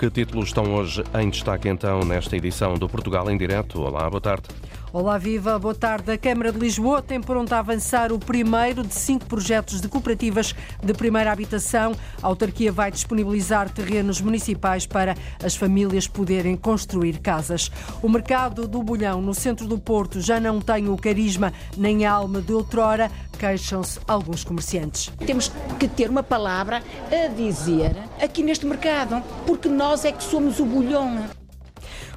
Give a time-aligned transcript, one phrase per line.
[0.00, 3.82] Que títulos estão hoje em destaque então nesta edição do Portugal em Direto?
[3.82, 4.48] Olá, boa tarde.
[4.92, 6.10] Olá, viva, boa tarde.
[6.10, 10.52] A Câmara de Lisboa tem pronto a avançar o primeiro de cinco projetos de cooperativas
[10.82, 11.92] de primeira habitação.
[12.20, 17.70] A autarquia vai disponibilizar terrenos municipais para as famílias poderem construir casas.
[18.02, 22.10] O mercado do bolhão no centro do Porto já não tem o carisma nem a
[22.10, 25.08] alma de outrora, queixam-se alguns comerciantes.
[25.24, 30.58] Temos que ter uma palavra a dizer aqui neste mercado, porque nós é que somos
[30.58, 31.39] o bolhão.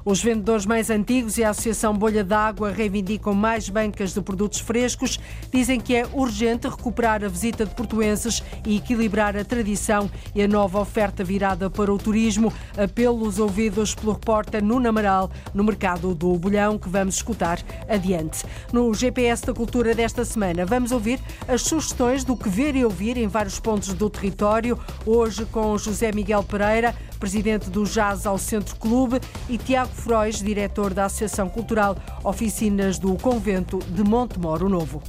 [0.06, 5.18] Os vendedores mais antigos e a Associação Bolha d'Água reivindicam mais bancas de produtos frescos.
[5.50, 10.48] Dizem que é urgente recuperar a visita de portuenses e equilibrar a tradição e a
[10.48, 12.52] nova oferta virada para o turismo.
[12.78, 18.44] Apelos ouvidos pelo repórter Nuno Amaral no mercado do Bolhão, que vamos escutar adiante.
[18.74, 23.16] No GPS da Cultura desta semana, vamos ouvir as sugestões do que ver e ouvir
[23.16, 24.78] em vários pontos do território.
[25.06, 30.94] Hoje com José Miguel Pereira, presidente do Jazz ao Centro Clube, e Tiago Frois, diretor
[30.94, 35.02] da Associação Cultural Oficinas do Convento de Montemoro Novo.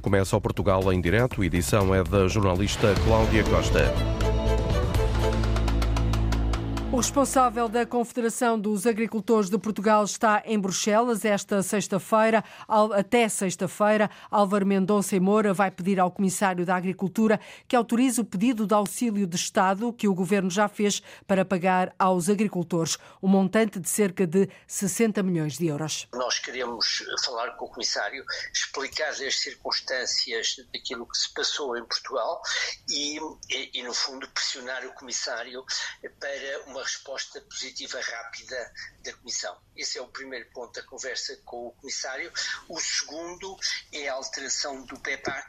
[0.00, 3.92] Começa o Portugal em direto, edição é da jornalista Cláudia Costa.
[6.92, 12.44] O responsável da Confederação dos Agricultores de Portugal está em Bruxelas esta sexta-feira.
[12.68, 18.24] Até sexta-feira, Álvaro Mendonça e Moura vai pedir ao Comissário da Agricultura que autorize o
[18.24, 23.26] pedido de auxílio de Estado que o Governo já fez para pagar aos agricultores, um
[23.26, 26.06] montante de cerca de 60 milhões de euros.
[26.14, 32.40] Nós queremos falar com o Comissário, explicar as circunstâncias daquilo que se passou em Portugal
[32.88, 33.18] e,
[33.50, 35.64] e, e no fundo, pressionar o Comissário
[36.20, 39.56] para uma resposta positiva rápida da Comissão.
[39.76, 42.32] Esse é o primeiro ponto da conversa com o Comissário.
[42.68, 43.56] O segundo
[43.92, 45.48] é a alteração do PEPAC,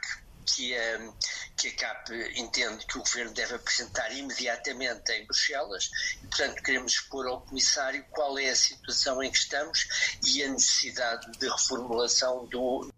[0.54, 1.12] que a,
[1.56, 5.90] que a CAP entende que o Governo deve apresentar imediatamente em Bruxelas
[6.22, 9.86] e, portanto, queremos expor ao Comissário qual é a situação em que estamos
[10.24, 12.90] e a necessidade de reformulação do,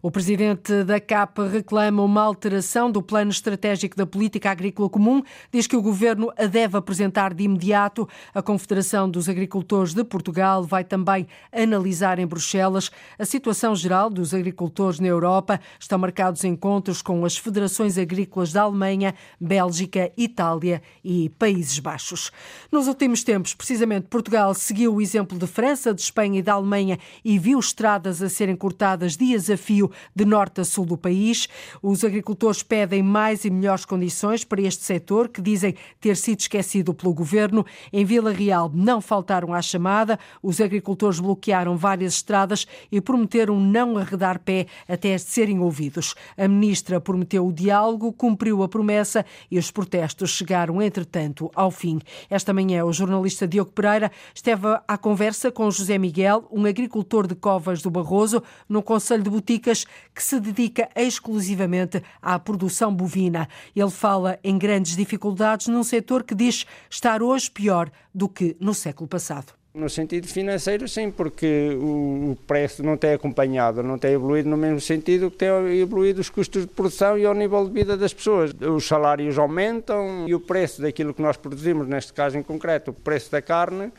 [0.00, 5.22] o presidente da CAP reclama uma alteração do plano estratégico da política agrícola comum.
[5.52, 8.08] Diz que o governo a deve apresentar de imediato.
[8.34, 14.32] A Confederação dos Agricultores de Portugal vai também analisar em Bruxelas a situação geral dos
[14.32, 15.60] agricultores na Europa.
[15.78, 22.30] Estão marcados encontros com as federações agrícolas da Alemanha, Bélgica, Itália e Países Baixos.
[22.70, 26.98] Nos últimos tempos, precisamente, Portugal seguiu o exemplo de França, de Espanha e da Alemanha
[27.24, 31.48] e viu estradas a serem cortadas dias a fio de norte a sul do país.
[31.82, 36.94] Os agricultores pedem mais e melhores condições para este setor, que dizem ter sido esquecido
[36.94, 37.66] pelo governo.
[37.92, 43.98] Em Vila Real não faltaram à chamada, os agricultores bloquearam várias estradas e prometeram não
[43.98, 46.14] arredar pé até serem ouvidos.
[46.36, 52.00] A ministra prometeu o diálogo, cumpriu a promessa e os protestos chegaram, entretanto, ao fim.
[52.30, 57.34] Esta manhã, o jornalista Diogo Pereira esteve à conversa com José Miguel, um agricultor de
[57.34, 63.48] Covas do Barroso, no Conselho de Boticas, que se dedica exclusivamente à produção bovina.
[63.74, 68.74] Ele fala em grandes dificuldades num setor que diz estar hoje pior do que no
[68.74, 69.54] século passado.
[69.74, 74.80] No sentido financeiro, sim, porque o preço não tem acompanhado, não tem evoluído no mesmo
[74.80, 75.48] sentido que tem
[75.78, 78.50] evoluído os custos de produção e ao nível de vida das pessoas.
[78.60, 82.94] Os salários aumentam e o preço daquilo que nós produzimos, neste caso em concreto, o
[82.94, 83.92] preço da carne,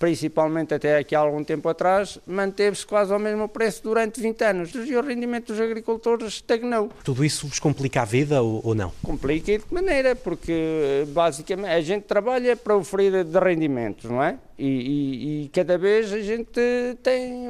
[0.00, 4.74] principalmente até aqui há algum tempo atrás, manteve-se quase ao mesmo preço durante 20 anos
[4.74, 6.88] e o rendimento dos agricultores estagnou.
[7.04, 8.90] Tudo isso vos complica a vida ou, ou não?
[9.02, 10.16] Complica de que maneira?
[10.16, 14.38] Porque basicamente a gente trabalha para oferir de rendimentos, não é?
[14.58, 16.60] E, e, e, cada vez a gente
[17.02, 17.48] tem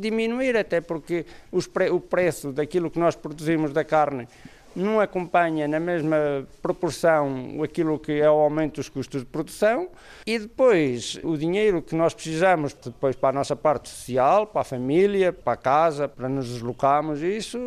[0.00, 1.24] diminuir, até porque
[1.72, 4.28] pre, o preço daquilo que nós produzimos da carne
[4.74, 9.88] não acompanha na mesma proporção aquilo que é o aumento dos custos de produção
[10.26, 14.64] e depois o dinheiro que nós precisamos depois para a nossa parte social, para a
[14.64, 17.58] família, para a casa, para nos deslocarmos, isso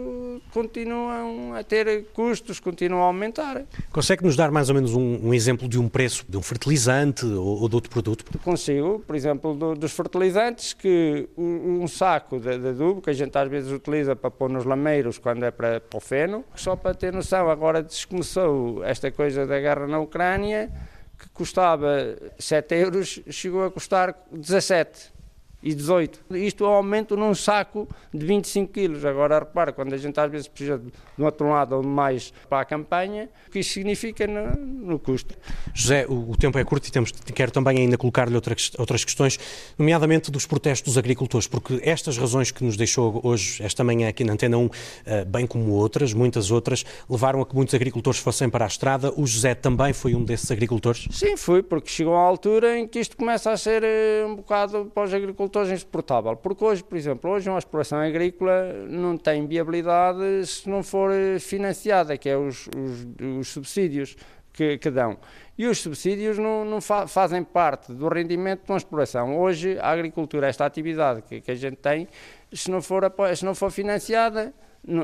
[0.51, 3.63] continuam a ter custos, continuam a aumentar.
[3.91, 7.25] Consegue nos dar mais ou menos um, um exemplo de um preço de um fertilizante
[7.25, 8.25] ou, ou de outro produto?
[8.43, 13.13] Consigo, por exemplo, do, dos fertilizantes, que um, um saco de, de adubo que a
[13.13, 16.75] gente às vezes utiliza para pôr nos lameiros quando é para, para o feno, só
[16.75, 20.69] para ter noção, agora desde que começou esta coisa da guerra na Ucrânia,
[21.17, 25.16] que custava 7 euros, chegou a custar 17.
[25.61, 26.19] E 18.
[26.35, 29.03] Isto é um aumento num saco de 25 quilos.
[29.05, 32.61] Agora repara, quando a gente às vezes precisa de um outro lado ou mais para
[32.61, 35.35] a campanha, o que isso significa no, no custo.
[35.73, 39.39] José, o, o, tempo é curto e temos, quero também ainda colocar-lhe outras, outras questões,
[39.77, 44.23] nomeadamente dos protestos dos agricultores, porque estas razões que nos deixou hoje, esta manhã aqui
[44.23, 44.69] na Antena 1,
[45.05, 49.11] eh, bem como outras, muitas outras, levaram a que muitos agricultores fossem para a estrada.
[49.17, 51.07] O José também foi um desses agricultores?
[51.11, 54.91] Sim, fui, porque chegou a altura em que isto começa a ser eh, um bocado
[54.93, 59.45] para os agricultores agricultores insuportável, porque hoje, por exemplo, hoje uma exploração agrícola não tem
[59.47, 64.15] viabilidade se não for financiada, que é os, os, os subsídios
[64.53, 65.17] que, que, dão.
[65.57, 69.39] E os subsídios não, não fa fazem parte do rendimento de uma exploração.
[69.39, 72.07] Hoje, a agricultura, esta atividade que, que a gente tem,
[72.51, 73.03] se não for,
[73.35, 74.53] se não for financiada,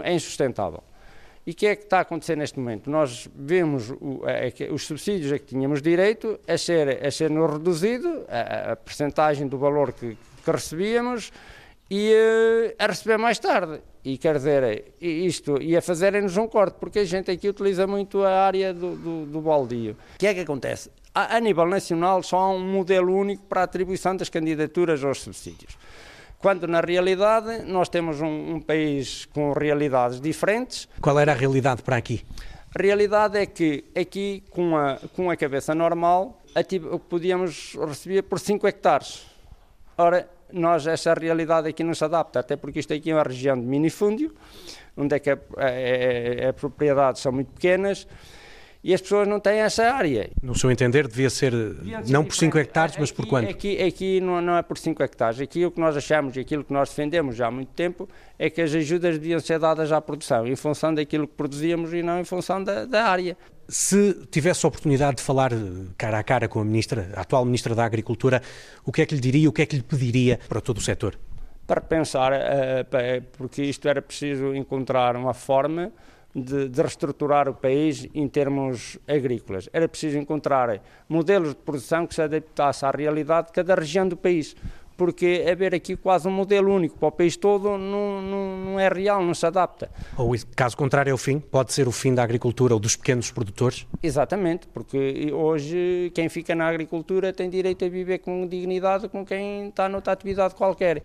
[0.04, 0.84] é insustentável.
[1.46, 2.90] E o que é que está a acontecer neste momento?
[2.90, 4.22] Nós vemos o,
[4.72, 9.58] os subsídios a que tínhamos direito a ser, a ser reduzido, a, a percentagem do
[9.58, 11.32] valor que, que recebíamos
[11.90, 13.82] e uh, a receber mais tarde.
[14.04, 18.24] E quer dizer, isto, e a fazerem-nos um corte, porque a gente aqui utiliza muito
[18.24, 19.96] a área do, do, do baldio.
[20.16, 20.92] O que é que acontece?
[21.16, 25.22] A, a, nível nacional só há um modelo único para a atribuição das candidaturas aos
[25.22, 25.78] subsídios.
[26.40, 30.90] Quando na realidade nós temos um, um país com realidades diferentes.
[31.00, 32.26] Qual era a realidade para aqui?
[32.76, 36.42] A realidade é que aqui, com a, com a cabeça normal,
[37.08, 39.33] podíamos receber por 5 hectares
[39.98, 43.60] Ora, nós, essa realidade aqui não se adapta, até porque isto aqui é uma região
[43.60, 44.34] de minifúndio,
[44.96, 48.08] onde é que é, propriedades são muito pequenas
[48.84, 50.30] e as pessoas não têm essa área.
[50.42, 53.50] No seu entender, devia ser, devia ser não por 5 hectares, mas por quanto?
[53.50, 55.40] Aqui, aqui não, não, é por 5 hectares.
[55.40, 58.50] Aqui o que nós achamos e aquilo que nós defendemos já há muito tempo é
[58.50, 62.20] que as ajudas deviam ser dadas à produção, em função daquilo que produzíamos e não
[62.20, 63.38] em função da, da área.
[63.70, 65.52] Se tivesse a oportunidade de falar
[65.98, 68.42] cara a cara com a ministra, a atual ministra da Agricultura,
[68.84, 70.82] o que é que lhe diria, o que é que lhe pediria para todo o
[70.82, 71.18] setor?
[71.66, 75.94] Para pensar, eh, porque isto era preciso encontrar uma forma
[76.36, 79.70] de, de, reestruturar o país em termos agrícolas.
[79.72, 84.18] Era preciso encontrar modelos de produção que se adaptassem à realidade de cada região do
[84.18, 84.56] país
[84.98, 88.88] porque haver aqui quase um modelo único para o país todo não, não, não, é
[88.88, 89.90] real, não se adapta.
[90.18, 91.40] Ou caso contrário é o fim?
[91.40, 93.88] Pode ser o fim da agricultura ou dos pequenos produtores?
[94.02, 99.70] Exatamente, porque hoje quem fica na agricultura tem direito a viver com dignidade com quem
[99.70, 101.04] está noutra atividade qualquer.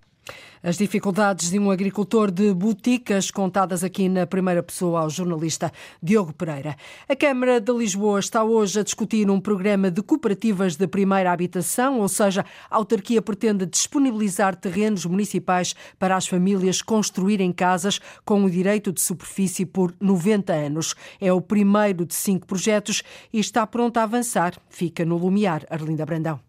[0.62, 5.72] As dificuldades de um agricultor de boticas, contadas aqui na primeira pessoa ao jornalista
[6.02, 6.76] Diogo Pereira.
[7.08, 12.00] A Câmara de Lisboa está hoje a discutir um programa de cooperativas de primeira habitação,
[12.00, 18.50] ou seja, a autarquia pretende disponibilizar terrenos municipais para as famílias construírem casas com o
[18.50, 20.94] direito de superfície por 90 anos.
[21.20, 23.02] É o primeiro de cinco projetos
[23.32, 24.54] e está pronto a avançar.
[24.68, 26.47] Fica no Lumiar, Arlinda Brandão.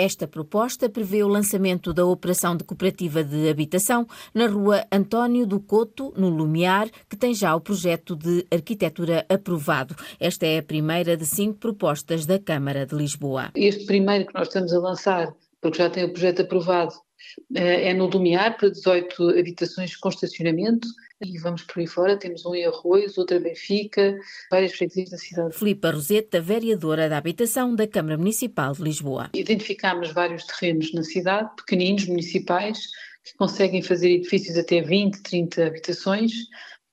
[0.00, 5.60] Esta proposta prevê o lançamento da operação de cooperativa de habitação na rua António do
[5.60, 9.94] Couto, no Lumiar, que tem já o projeto de arquitetura aprovado.
[10.18, 13.50] Esta é a primeira de cinco propostas da Câmara de Lisboa.
[13.54, 16.94] Este primeiro que nós estamos a lançar, porque já tem o projeto aprovado,
[17.54, 20.88] eh, é no Lumiar, para 18 habitações com estacionamento,
[21.22, 24.18] e vamos por aí fora, temos um em Arroios, outro em Benfica,
[24.50, 25.56] várias freguesias da cidade.
[25.56, 29.30] Filipa Roseta, vereadora da Habitação da Câmara Municipal de Lisboa.
[29.34, 32.86] Identificámos vários terrenos na cidade, pequeninos, municipais,
[33.22, 36.32] que conseguem fazer edifícios até 20, 30 habitações,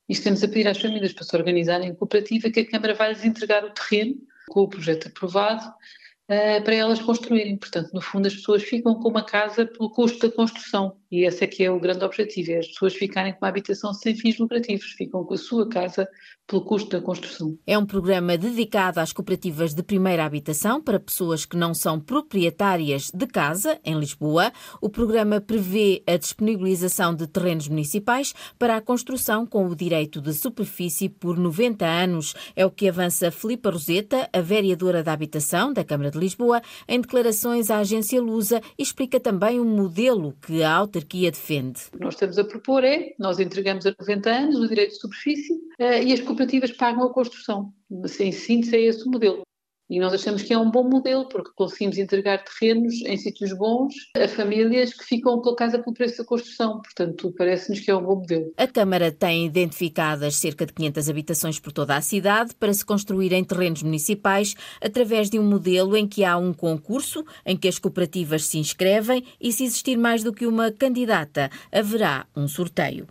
[0.10, 3.10] e estamos a pedir às famílias para se organizarem em cooperativa que a Câmara vai
[3.10, 4.16] lhes entregar o terreno
[4.50, 7.58] com o projeto aprovado uh, para elas construírem.
[7.58, 10.98] Portanto, no fundo, as pessoas ficam com uma casa pelo custo da construção.
[11.12, 13.94] E esse é que é o grande objetivo, é as pessoas ficarem com uma habitação
[13.94, 16.08] sem fins lucrativos, ficam com a sua casa
[16.48, 17.58] pelo custo da construção.
[17.68, 23.12] É um programa dedicado às cooperativas de primeira habitação para pessoas que não são proprietárias
[23.14, 24.52] de casa em Lisboa.
[24.82, 30.34] O programa prevê a disponibilização de terrenos municipais para a construção com o direito de
[30.34, 32.34] superfície por 90 anos.
[32.56, 37.02] É o que avança Filipa Roseta, a vereadora da habitação da Câmara de Lisboa, em
[37.02, 41.82] declarações à agência Lusa explica também o modelo que a autarquia defende.
[41.94, 45.00] O que nós estamos a propor é, nós entregamos a 90 anos o direito de
[45.00, 47.74] superfície eh, e as cooperativas pagam a construção.
[48.20, 49.47] Em síntese, é esse o modelo.
[49.90, 53.94] E nós achamos que é um bom modelo, porque conseguimos entregar terrenos em sítios bons
[54.16, 56.82] a famílias que ficam pela casa pelo preço da construção.
[56.82, 58.52] Portanto, parece-nos que é um bom modelo.
[58.58, 63.32] A Câmara tem identificadas cerca de 500 habitações por toda a cidade para se construir
[63.32, 67.80] em terrenos municipais através de um modelo em que há um concurso, em que as
[67.80, 73.08] cooperativas se inscrevem e, se existir mais do que uma candidata, haverá um sorteio.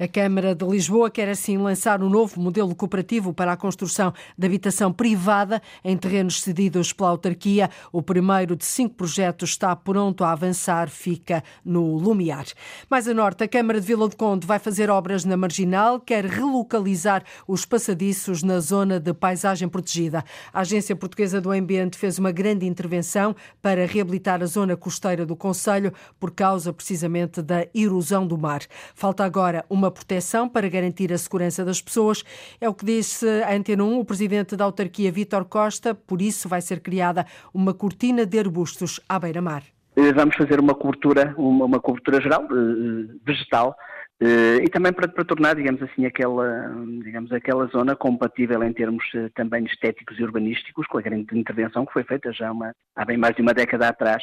[0.00, 4.46] A Câmara de Lisboa quer assim lançar um novo modelo cooperativo para a construção de
[4.46, 7.68] habitação privada em terrenos cedidos pela autarquia.
[7.90, 12.44] O primeiro de cinco projetos está pronto a avançar, fica no Lumiar.
[12.88, 16.24] Mais a norte, a Câmara de Vila do Conde vai fazer obras na Marginal, quer
[16.24, 20.24] relocalizar os passadiços na zona de paisagem protegida.
[20.52, 25.34] A Agência Portuguesa do Ambiente fez uma grande intervenção para reabilitar a zona costeira do
[25.34, 28.60] Conselho por causa precisamente da erosão do mar.
[28.94, 32.24] Falta agora uma proteção para garantir a segurança das pessoas.
[32.60, 35.94] É o que disse a Antena 1 o presidente da autarquia, Vítor Costa.
[35.94, 39.62] Por isso vai ser criada uma cortina de arbustos à beira-mar.
[39.98, 43.74] Eh, vamos fazer uma cobertura, uma, uma cobertura geral, eh, vegetal,
[44.20, 49.04] eh, e também para, para, tornar, digamos assim, aquela, digamos, aquela zona compatível em termos
[49.34, 53.16] também estéticos e urbanísticos com a grande intervenção que foi feita já uma, há bem
[53.16, 54.22] mais de uma década atrás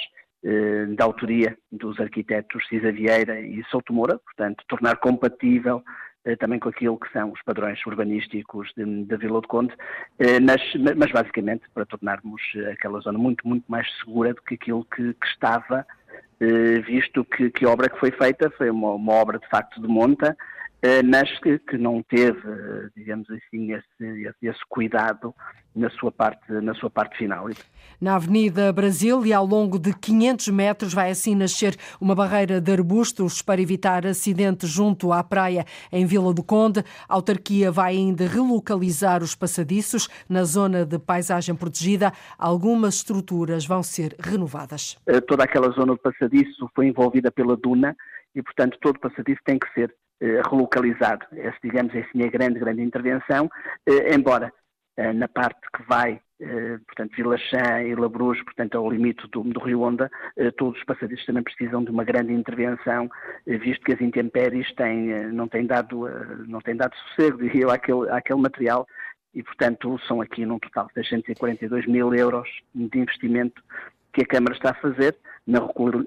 [0.95, 5.83] da autoria dos arquitetos Cisa Vieira e Souto Moura, portanto, tornar compatível
[6.25, 9.73] eh, também com aquilo que são os padrões urbanísticos da Vila do Conde,
[10.17, 10.59] eh, mas,
[10.97, 15.27] mas, basicamente para tornarmos aquela zona muito, muito mais segura do que aquilo que, que
[15.27, 15.85] estava,
[16.39, 18.49] eh, visto que, que, a obra que foi feita.
[18.57, 20.35] Foi uma, uma obra de facto de monta,
[21.05, 22.39] mas que, que, não teve,
[22.95, 25.33] digamos assim, esse, esse, cuidado
[25.75, 27.47] na sua parte, na sua parte final.
[27.99, 32.71] Na Avenida Brasil e ao longo de 500 metros vai assim nascer uma barreira de
[32.71, 36.83] arbustos para evitar acidentes junto à praia em Vila do Conde.
[37.07, 42.11] A autarquia vai ainda relocalizar os passadiços na zona de paisagem protegida.
[42.37, 44.97] Algumas estruturas vão ser renovadas.
[45.27, 47.95] Toda aquela zona de passadiço foi envolvida pela duna
[48.35, 51.25] e, portanto, todo o passadiço tem que ser eh, relocalizado.
[51.33, 53.49] Essa, digamos assim, é a grande, grande intervenção,
[53.87, 54.51] eh, embora
[54.97, 56.21] eh, na parte que vai,
[56.85, 60.11] portanto, Vila Chã e Labruz, portanto, ao limite do, do Rio Onda,
[60.57, 63.09] todos os passadiços também precisam de uma grande intervenção,
[63.47, 66.09] visto que as intempéries têm, não têm dado,
[66.45, 68.85] não têm dado sossego, diria eu, àquele, àquele material,
[69.33, 73.63] e, portanto, são aqui num total de 642 mil euros de investimento
[74.11, 75.15] que a Câmara está a fazer,
[75.45, 75.59] na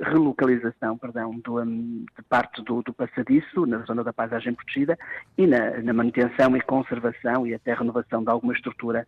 [0.03, 4.99] relocalização perdão, do, hum, de parte do, do, passadiço, na zona da paisagem protegida,
[5.37, 9.07] e na, na manutenção e conservação e até renovação de alguma estrutura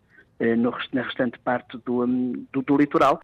[0.91, 3.19] na restante parte do, hum, do, do, litoral.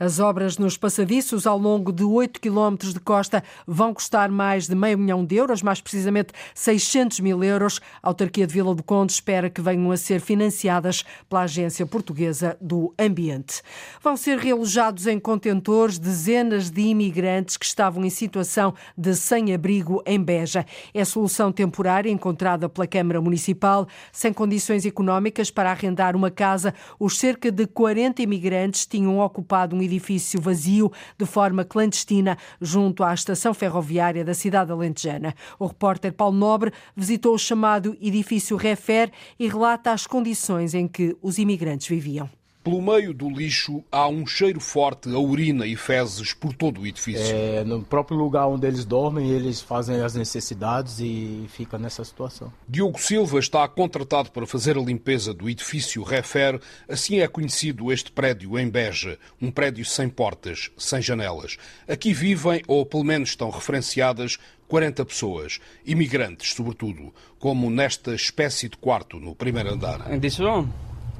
[0.00, 4.74] As obras nos passadiços ao longo de 8 quilómetros de costa vão custar mais de
[4.74, 7.80] meio milhão de euros, mais precisamente 600 mil euros.
[8.02, 12.56] A autarquia de Vila do Conde espera que venham a ser financiadas pela Agência Portuguesa
[12.60, 13.62] do Ambiente.
[14.02, 20.22] Vão ser realojados em contentores dezenas de imigrantes que estavam em situação de sem-abrigo em
[20.22, 20.64] Beja.
[20.94, 26.74] É solução temporária encontrada pela Câmara Municipal, sem condições económicas para arrendar uma casa casa,
[26.98, 33.14] os cerca de 40 imigrantes tinham ocupado um edifício vazio de forma clandestina junto à
[33.14, 35.34] estação ferroviária da cidade alentejana.
[35.58, 41.16] O repórter Paulo Nobre visitou o chamado edifício Refer e relata as condições em que
[41.22, 42.41] os imigrantes viviam.
[42.62, 46.86] Pelo meio do lixo há um cheiro forte a urina e fezes por todo o
[46.86, 47.34] edifício.
[47.34, 52.52] É, no próprio lugar onde eles dormem, eles fazem as necessidades e fica nessa situação.
[52.68, 58.12] Diogo Silva está contratado para fazer a limpeza do edifício Refer, assim é conhecido este
[58.12, 61.56] prédio em Beja, um prédio sem portas, sem janelas.
[61.88, 64.38] Aqui vivem, ou pelo menos estão referenciadas,
[64.68, 70.12] 40 pessoas, imigrantes sobretudo, como nesta espécie de quarto no primeiro andar.
[70.14, 70.68] In this room,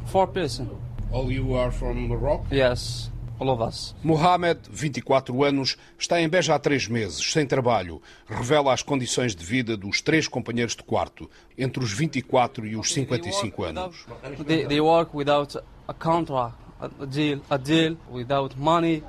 [0.06, 0.91] four persons.
[1.12, 2.46] All you are from Morocco?
[2.50, 3.10] Yes.
[3.38, 3.94] All of us.
[4.02, 8.00] Mohamed, 24 anos, está em Beja há três meses, sem trabalho.
[8.26, 11.28] Revela as condições de vida dos três companheiros de quarto,
[11.58, 14.06] entre os 24 e os 55 anos.
[14.46, 19.04] They, they work without a contract, a deal, a deal, without money,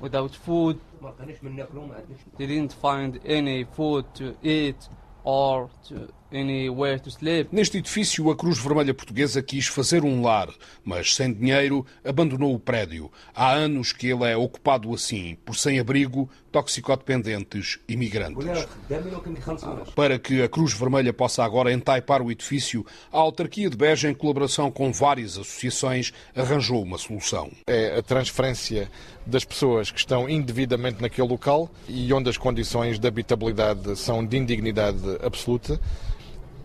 [0.00, 0.80] without food.
[2.38, 4.88] They didn't find any food to eat
[5.24, 6.08] or to
[7.52, 10.48] Neste edifício, a Cruz Vermelha Portuguesa quis fazer um lar,
[10.84, 13.08] mas sem dinheiro abandonou o prédio.
[13.32, 18.46] Há anos que ele é ocupado assim, por sem-abrigo, toxicodependentes e migrantes.
[19.94, 24.14] Para que a Cruz Vermelha possa agora entaipar o edifício, a autarquia de Beja, em
[24.14, 27.50] colaboração com várias associações, arranjou uma solução.
[27.66, 28.90] É a transferência
[29.24, 34.36] das pessoas que estão indevidamente naquele local e onde as condições de habitabilidade são de
[34.36, 35.80] indignidade absoluta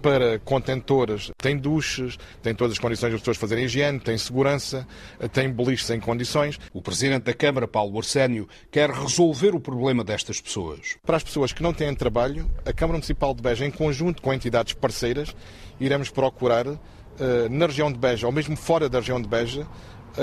[0.02, 4.88] para contentores, tem duches, tem todas as condições das pessoas fazerem higiene, tem segurança,
[5.32, 6.60] tem beliches em condições.
[6.74, 10.98] O Presidente da Câmara, Paulo Arsénio, quer resolver o problema destas pessoas.
[11.06, 14.34] Para as pessoas que não têm trabalho, a Câmara Municipal de Beja, em conjunto com
[14.34, 15.36] entidades parceiras,
[15.80, 19.68] iremos procurar, eh, na região de Beja, ou mesmo fora da região de Beja,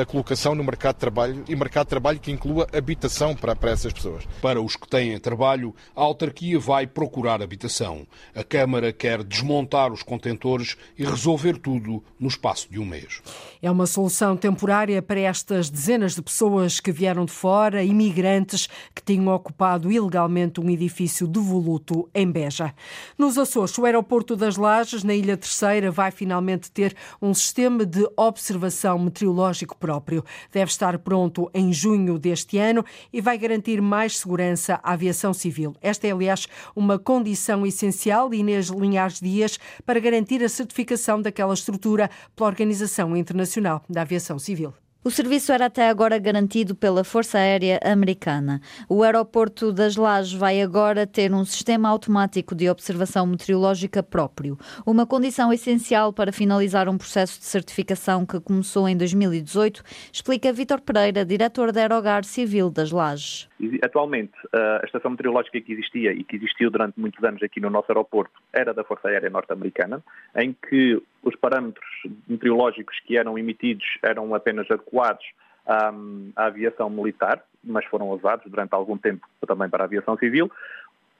[0.01, 3.71] a colocação no mercado de trabalho e mercado de trabalho que inclua habitação para, para
[3.71, 4.25] essas pessoas.
[4.43, 8.07] Para os que têm trabalho, a autarquia vai procurar habitação.
[8.35, 13.23] A Câmara quer desmontar os contentores e resolver tudo no espaço de um mês.
[13.63, 19.03] É uma solução temporária para estas dezenas de pessoas que vieram de fora, imigrantes que
[19.03, 22.75] tinham ocupado ilegalmente um edifício devoluto em Beja.
[23.17, 28.07] Nos Açores, o aeroporto das Lajes, na Ilha Terceira, vai finalmente ter um sistema de
[28.17, 30.23] observação meteorológico próprio.
[30.53, 35.75] Deve estar pronto em junho deste ano e vai garantir mais segurança à aviação civil.
[35.81, 42.11] Esta é, aliás, uma condição essencial, Inês Linhares Dias, para garantir a certificação daquela estrutura
[42.35, 43.47] pela Organização Internacional
[43.89, 44.75] da Aviação Civil.
[45.07, 48.61] O serviço era até agora garantido pela Força Aérea Americana.
[48.89, 55.07] O aeroporto das Lajes vai agora ter um sistema automático de observação meteorológica próprio, uma
[55.07, 59.81] condição essencial para finalizar um processo de certificação que começou em 2018,
[60.13, 63.49] explica Vítor Pereira, diretor da Aerogar Civil das Lajes.
[63.83, 67.91] Atualmente, a estação meteorológica que existia e que existiu durante muitos anos aqui no nosso
[67.91, 70.03] aeroporto era da Força Aérea Norte-Americana,
[70.37, 71.89] em que os parâmetros
[72.29, 75.25] meteorológicos que eram emitidos eram apenas adequados
[75.67, 80.51] um, à aviação militar, mas foram usados durante algum tempo também para a aviação civil,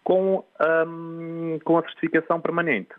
[0.05, 0.45] com,
[0.87, 2.91] um, com a certificação permanente.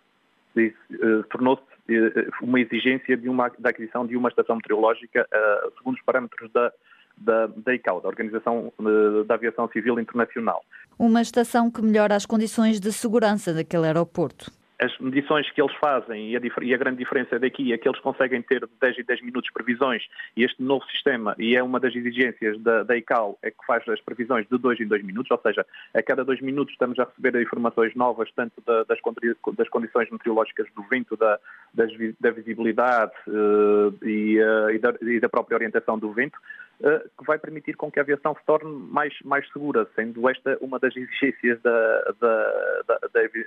[0.57, 5.95] Uh, Tornou-se uh, uma exigência de uma, da aquisição de uma estação meteorológica uh, segundo
[5.95, 6.73] os parâmetros da,
[7.17, 8.71] da, da ICAO, da Organização
[9.25, 10.63] da Aviação Civil Internacional.
[10.97, 16.31] Uma estação que melhora as condições de segurança daquele aeroporto as medições que eles fazem
[16.31, 19.03] e a, e a, grande diferença daqui é que eles conseguem ter de 10 em
[19.03, 20.03] 10 minutos previsões
[20.35, 23.87] e este novo sistema, e é uma das exigências da, da ICAO, é que faz
[23.89, 27.05] as previsões de 2 em 2 minutos, ou seja, a cada 2 minutos estamos a
[27.05, 28.99] receber informações novas, tanto da, das,
[29.57, 31.39] das, condições meteorológicas do vento, da,
[31.73, 36.37] das, da visibilidade uh, e, uh, e, da, e, da, própria orientação do vento,
[36.79, 40.79] que vai permitir com que a aviação se torne mais, mais segura, sendo esta uma
[40.79, 42.99] das exigências da, da,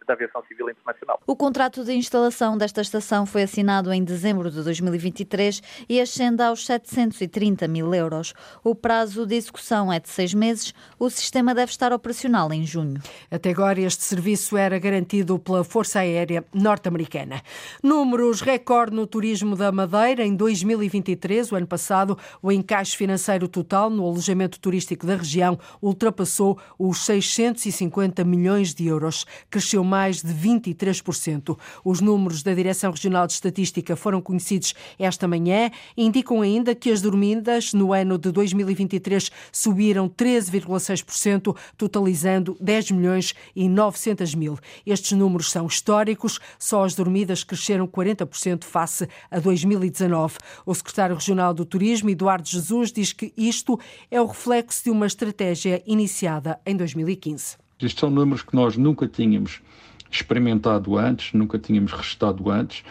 [0.06, 1.20] da aviação civil internacional.
[1.26, 6.66] O contrato de instalação desta estação foi assinado em dezembro de 2023 e ascende aos
[6.66, 8.34] 730 mil euros.
[8.64, 10.74] O prazo de execução é de seis meses.
[10.98, 13.00] O sistema deve estar operacional em junho.
[13.30, 17.42] Até agora, este serviço era garantido pela Força Aérea Norte-Americana.
[17.82, 20.24] Números recorde no turismo da Madeira.
[20.24, 26.58] Em 2023, o ano passado, o encaixe financeiro total no alojamento turístico da região ultrapassou
[26.78, 29.26] os 650 milhões de euros.
[29.50, 31.58] Cresceu mais de 23%.
[31.84, 36.90] Os números da Direção Regional de Estatística foram conhecidos esta manhã e indicam ainda que
[36.90, 44.58] as dormidas no ano de 2023 subiram 13,6%, totalizando 10 milhões e 900 mil.
[44.86, 50.38] Estes números são históricos, só as dormidas cresceram 40% face a 2019.
[50.64, 53.78] O secretário regional do Turismo, Eduardo Jesus, diz que isto
[54.10, 57.56] é o reflexo de uma estratégia iniciada em 2015.
[57.80, 59.60] Estes são números que nós nunca tínhamos
[60.10, 62.82] experimentado antes, nunca tínhamos registado antes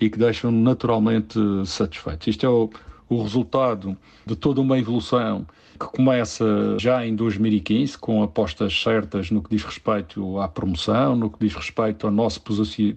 [0.00, 2.28] e que deixam naturalmente satisfeitos.
[2.28, 2.70] Isto é o,
[3.08, 6.44] o resultado de toda uma evolução que começa
[6.78, 11.54] já em 2015 com apostas certas no que diz respeito à promoção, no que diz
[11.54, 12.40] respeito ao nosso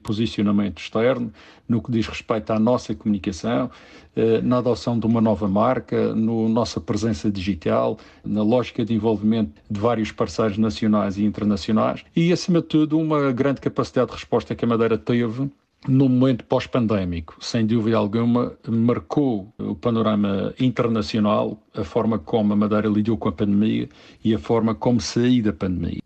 [0.01, 1.31] posicionamento externo,
[1.67, 3.69] no que diz respeito à nossa comunicação,
[4.15, 8.93] eh, na adoção de uma nova marca, na no nossa presença digital, na lógica de
[8.93, 14.15] envolvimento de vários parceiros nacionais e internacionais e, acima de tudo, uma grande capacidade de
[14.15, 15.49] resposta que a Madeira teve
[15.87, 22.89] no momento pós-pandémico, sem dúvida alguma, marcou o panorama internacional, a forma como a Madeira
[22.89, 23.87] lidou com a pandemia
[24.23, 26.01] e a forma como saiu da pandemia.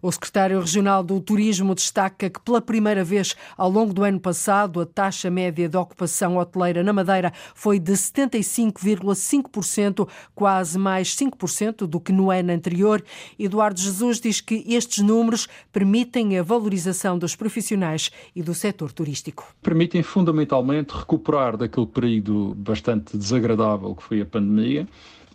[0.00, 4.80] O secretário regional do Turismo destaca que, pela primeira vez ao longo do ano passado,
[4.80, 12.00] a taxa média de ocupação hoteleira na Madeira foi de 75,5%, quase mais 5% do
[12.00, 13.04] que no ano anterior.
[13.38, 19.54] Eduardo Jesus diz que estes números permitem a valorização dos profissionais e do setor turístico.
[19.62, 24.86] Permitem fundamentalmente recuperar daquele período bastante desagradável que foi a pandemia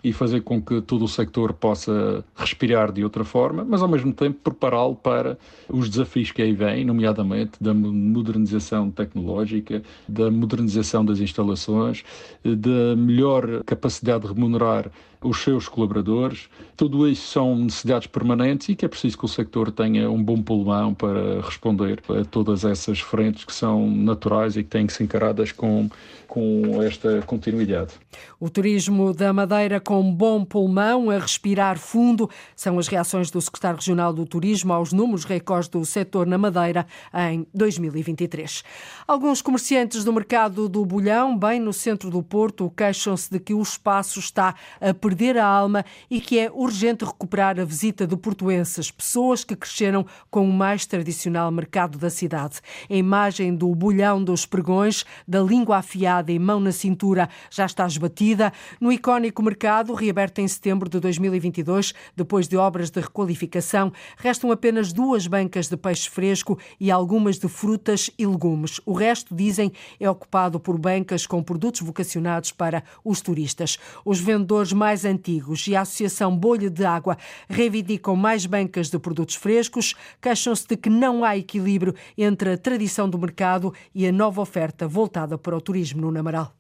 [0.04, 4.12] e fazer com que todo o sector possa respirar de outra forma, mas ao mesmo
[4.12, 5.38] tempo prepará-lo para
[5.70, 12.04] os desafios que aí vêm, nomeadamente da modernização tecnológica, da modernização das instalações,
[12.44, 14.92] da melhor capacidade de remunerar
[15.24, 16.50] os seus colaboradores.
[16.76, 20.42] Tudo isso são necessidades permanentes e que é preciso que o sector tenha um bom
[20.42, 25.04] pulmão para responder a todas essas frentes que são naturais e que têm que ser
[25.06, 25.90] encaradas com,
[26.34, 27.94] com esta continuidade.
[28.40, 33.78] O turismo da Madeira com bom pulmão, a respirar fundo, são as reações do secretário
[33.78, 38.64] regional do Turismo aos números recordes do setor na Madeira em 2023.
[39.08, 43.62] Alguns comerciantes do mercado do Bolhão, bem no centro do Porto, queixam-se de que o
[43.62, 48.90] espaço está a perder a alma e que é urgente recuperar a visita de portuenses,
[48.90, 52.60] pessoas que cresceram com o mais tradicional mercado da cidade.
[52.90, 57.86] A imagem do Bolhão dos Pregões, da língua afiada e mão na cintura, já está
[57.86, 64.52] esbatida no icónico mercado, reaberto em setembro de 2022, depois de obras de requalificação, restam
[64.52, 68.80] apenas duas bancas de peixe fresco e algumas de frutas e legumes.
[68.86, 73.78] O resto, dizem, é ocupado por bancas com produtos vocacionados para os turistas.
[74.06, 77.18] Os vendedores mais antigos e a Associação Bolha de Água
[77.50, 83.10] reivindicam mais bancas de produtos frescos, queixam-se de que não há equilíbrio entre a tradição
[83.10, 86.54] do mercado e a nova oferta voltada para o turismo no Namaral.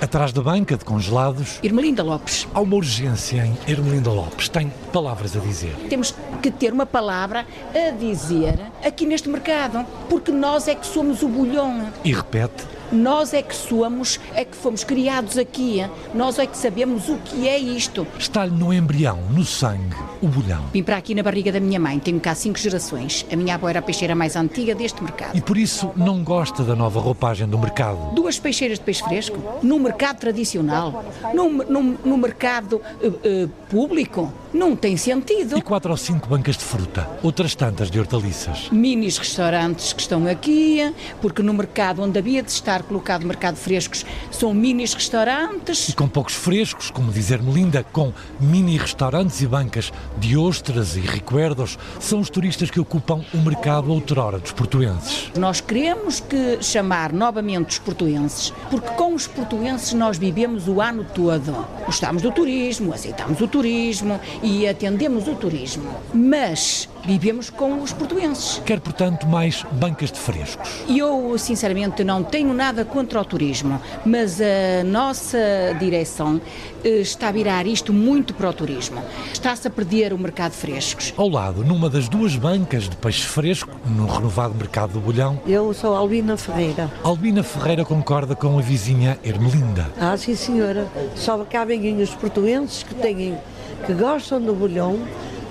[0.00, 1.60] Atrás da banca de congelados.
[1.62, 2.46] Irmelinda Lopes.
[2.52, 4.48] Há uma urgência em Irmelinda Lopes.
[4.48, 5.74] Tem palavras a dizer.
[5.88, 11.22] Temos que ter uma palavra a dizer aqui neste mercado, porque nós é que somos
[11.22, 11.90] o bolhão.
[12.04, 12.66] E repete.
[12.94, 17.48] Nós é que somos, é que fomos criados aqui, nós é que sabemos o que
[17.48, 18.06] é isto.
[18.18, 20.64] Está-lhe no embrião, no sangue, o bolhão.
[20.72, 23.26] Vim para aqui na barriga da minha mãe, tenho cá cinco gerações.
[23.32, 25.36] A minha avó era a peixeira mais antiga deste mercado.
[25.36, 28.14] E por isso não gosta da nova roupagem do mercado?
[28.14, 31.04] Duas peixeiras de peixe fresco, no mercado tradicional,
[31.34, 35.58] no, no, no mercado uh, uh, público, não tem sentido.
[35.58, 38.70] E quatro ou cinco bancas de fruta, outras tantas de hortaliças.
[38.70, 44.06] Minis restaurantes que estão aqui, porque no mercado onde havia de estar colocado mercado frescos
[44.30, 45.88] são minis restaurantes.
[45.88, 51.00] E com poucos frescos, como dizer Melinda, com mini restaurantes e bancas de ostras e
[51.00, 55.32] recuerdos, são os turistas que ocupam o mercado outrora dos portuenses.
[55.36, 61.04] Nós queremos que chamar novamente os portuenses, porque com os portuenses nós vivemos o ano
[61.12, 61.66] todo.
[61.86, 65.90] Gostamos do turismo, aceitamos o turismo e atendemos o turismo.
[66.12, 68.60] Mas vivemos com os portuenses.
[68.64, 70.84] Quer, portanto, mais bancas de frescos?
[70.88, 75.38] Eu, sinceramente, não tenho nada contra o turismo, mas a nossa
[75.78, 76.40] direção
[76.84, 79.02] eh, está a virar isto muito para o turismo.
[79.32, 81.14] Está-se a perder o mercado de frescos.
[81.16, 85.40] Ao lado, numa das duas bancas de peixe fresco, no renovado mercado do Bolhão.
[85.46, 86.92] Eu sou Albina Ferreira.
[87.02, 89.90] Albina Ferreira concorda com a vizinha Ermelinda.
[89.98, 90.86] Ah, sim, senhora.
[91.14, 93.36] Só cá vêm os portuenses que têm,
[93.86, 94.98] que gostam do Bolhão,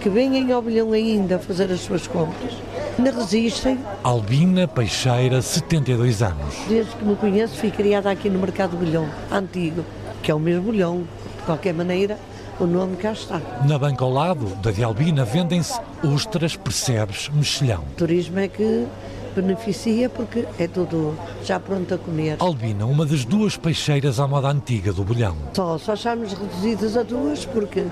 [0.02, 2.54] que vêm ao Bolhão ainda fazer as suas compras.
[2.98, 3.80] Ainda resistem.
[4.04, 6.56] Albina Peixeira, 72 anos.
[6.68, 9.84] Desde que me conheço, fui criada aqui no Mercado Bolhão, antigo,
[10.22, 11.04] que é o mesmo Bolhão.
[11.38, 12.18] De qualquer maneira,
[12.60, 13.42] o nome cá está.
[13.66, 17.84] Na banca ao lado da de Albina vendem-se ostras, percebes, mexilhão.
[17.94, 18.86] O turismo é que
[19.34, 22.38] beneficia porque é tudo já pronto a comer.
[22.40, 25.36] Albina, uma das duas peixeiras à moda antiga do Bolhão.
[25.54, 27.86] Só, só estamos reduzidas a duas, porque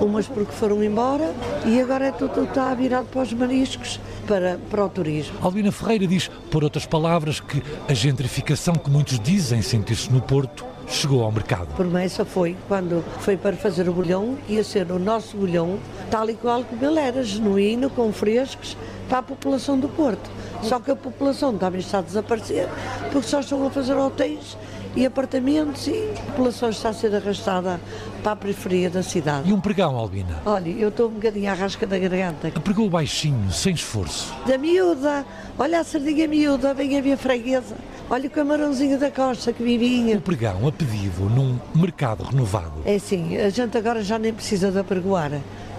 [0.00, 1.32] umas porque foram embora
[1.64, 5.36] e agora é tudo está virado para os mariscos, para, para o turismo.
[5.40, 10.64] Albina Ferreira diz, por outras palavras, que a gentrificação que muitos dizem sentir-se no Porto
[10.88, 11.74] chegou ao mercado.
[11.74, 15.78] Promessa foi, quando foi para fazer o bolhão, ia ser o nosso bolhão,
[16.10, 18.76] tal e qual como ele era, genuíno, com frescos,
[19.08, 20.30] para a população do Porto.
[20.62, 22.68] Só que a população também está a desaparecer,
[23.12, 24.56] porque só estão a fazer hotéis
[24.96, 27.80] e apartamentos e a população está a ser arrastada
[28.22, 29.48] para a periferia da cidade.
[29.48, 30.40] E um pregão, Albina?
[30.44, 32.50] Olha, eu estou um bocadinho à rasca da garganta.
[32.60, 34.34] Pregou baixinho, sem esforço.
[34.46, 35.24] Da miúda,
[35.58, 37.76] olha a sardinha miúda, vem a minha freguesa.
[38.10, 40.16] Olha o camarãozinho da costa que vivinha.
[40.16, 42.80] O pregão a pedido num mercado renovado.
[42.84, 45.30] É assim, a gente agora já nem precisa de apregoar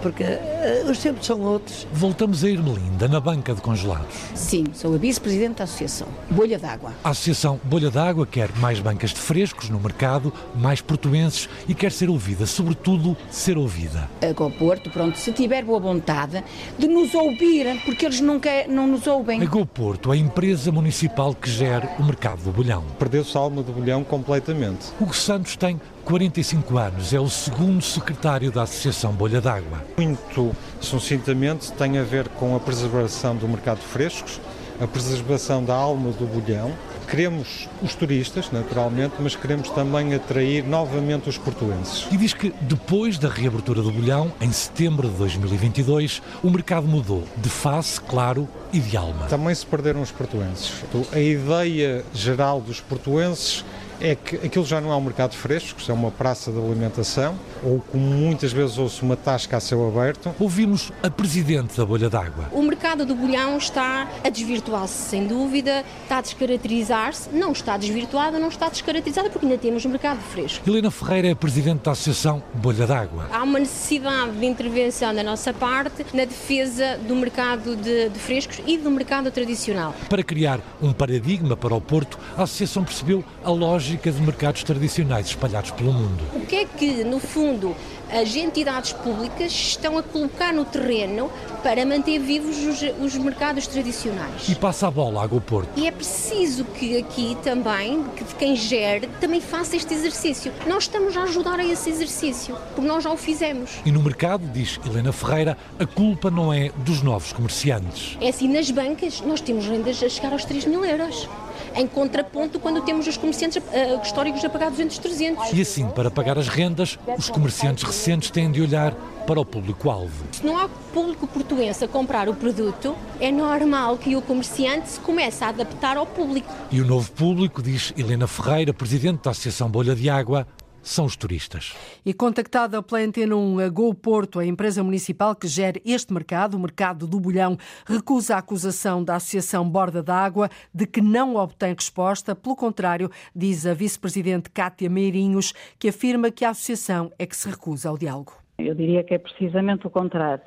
[0.02, 1.88] porque uh, os tempos são outros.
[1.94, 4.16] Voltamos a Irmelinda, na banca de congelados.
[4.34, 6.94] Sim, sou a vice-presidente da Associação Bolha d'Água.
[7.04, 11.92] A Associação Bolha d'Água quer mais bancas de frescos no mercado, mais portuenses e quer
[11.92, 14.10] ser ouvida, sobretudo ser ouvida.
[14.22, 16.44] A o Porto, pronto, se tiver boa vontade
[16.78, 19.42] de nos ouvir, porque eles nunca não nos ouvem.
[19.42, 22.84] A GoPorto é a empresa municipal que gera o mercado do bolhão.
[22.98, 24.88] Perdeu-se a alma do bolhão completamente.
[25.00, 29.84] Hugo Santos tem 45 anos, é o segundo secretário da Associação Bolha d'Água.
[29.96, 34.42] Muito sucintamente tem a ver com a preservação do mercado de frescos,
[34.82, 36.74] a preservação da alma do bolhão.
[37.08, 42.08] Queremos os turistas, naturalmente, mas queremos também atrair novamente os portuenses.
[42.12, 47.24] E diz que depois da reabertura do bolhão, em setembro de 2022, o mercado mudou
[47.38, 49.28] de face, claro, e de alma.
[49.28, 50.72] Também se perderam os portuenses.
[51.12, 53.64] A ideia geral dos portuenses
[54.02, 57.80] é que aquilo já não é um mercado fresco, é uma praça de alimentação, ou
[57.92, 60.34] como muitas vezes ouço, uma tasca a céu aberto.
[60.40, 62.50] Ouvimos a Presidente da Bolha d'Água.
[62.52, 68.40] O mercado do bolhão está a desvirtuar-se, sem dúvida, está a descaracterizar-se, não está desvirtuado,
[68.40, 70.68] não está descaracterizado, porque ainda temos mercado fresco.
[70.70, 73.28] Helena Ferreira é Presidente da Associação Bolha d'Água.
[73.32, 78.62] Há uma necessidade de intervenção da nossa parte na defesa do mercado de, de frescos
[78.66, 79.94] e do mercado tradicional.
[80.10, 85.28] Para criar um paradigma para o Porto, a Associação percebeu a lógica de mercados tradicionais
[85.28, 86.24] espalhados pelo mundo.
[86.34, 87.76] O que é que, no fundo,
[88.12, 91.32] as entidades públicas estão a colocar no terreno
[91.64, 94.48] para manter vivos os, os mercados tradicionais.
[94.48, 95.70] E passa a bola Água Porto.
[95.76, 100.52] E é preciso que aqui também, que quem gere, também faça este exercício.
[100.66, 103.72] Nós estamos a ajudar a esse exercício, porque nós já o fizemos.
[103.86, 108.18] E no mercado, diz Helena Ferreira, a culpa não é dos novos comerciantes.
[108.22, 111.28] É assim, nas bancas nós temos rendas a chegar aos 3 mil euros
[111.76, 115.54] em contraponto quando temos os comerciantes uh, históricos a pagar 200, 300.
[115.54, 118.94] E assim, para pagar as rendas, os comerciantes recentes têm de olhar
[119.26, 120.26] para o público-alvo.
[120.32, 125.00] Se não há público portuense a comprar o produto, é normal que o comerciante se
[125.00, 126.52] comece a adaptar ao público.
[126.72, 130.48] E o novo público, diz Helena Ferreira, presidente da Associação Bolha de Água,
[130.82, 131.76] são os turistas.
[132.06, 136.56] E contactada pela Antena 1, a Go Porto, a empresa municipal que gera este mercado,
[136.56, 141.74] o mercado do bolhão, recusa a acusação da Associação Borda d'Água de que não obtém
[141.74, 142.36] resposta.
[142.36, 147.50] Pelo contrário, diz a vice-presidente Cátia Meirinhos, que afirma que a associação é que se
[147.50, 148.34] recusa ao diálogo.
[148.58, 150.44] Eu diria que é precisamente o contrário.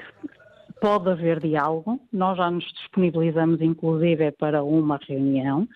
[0.81, 5.69] Pode haver diálogo, nós já nos disponibilizamos, inclusive, para uma reunião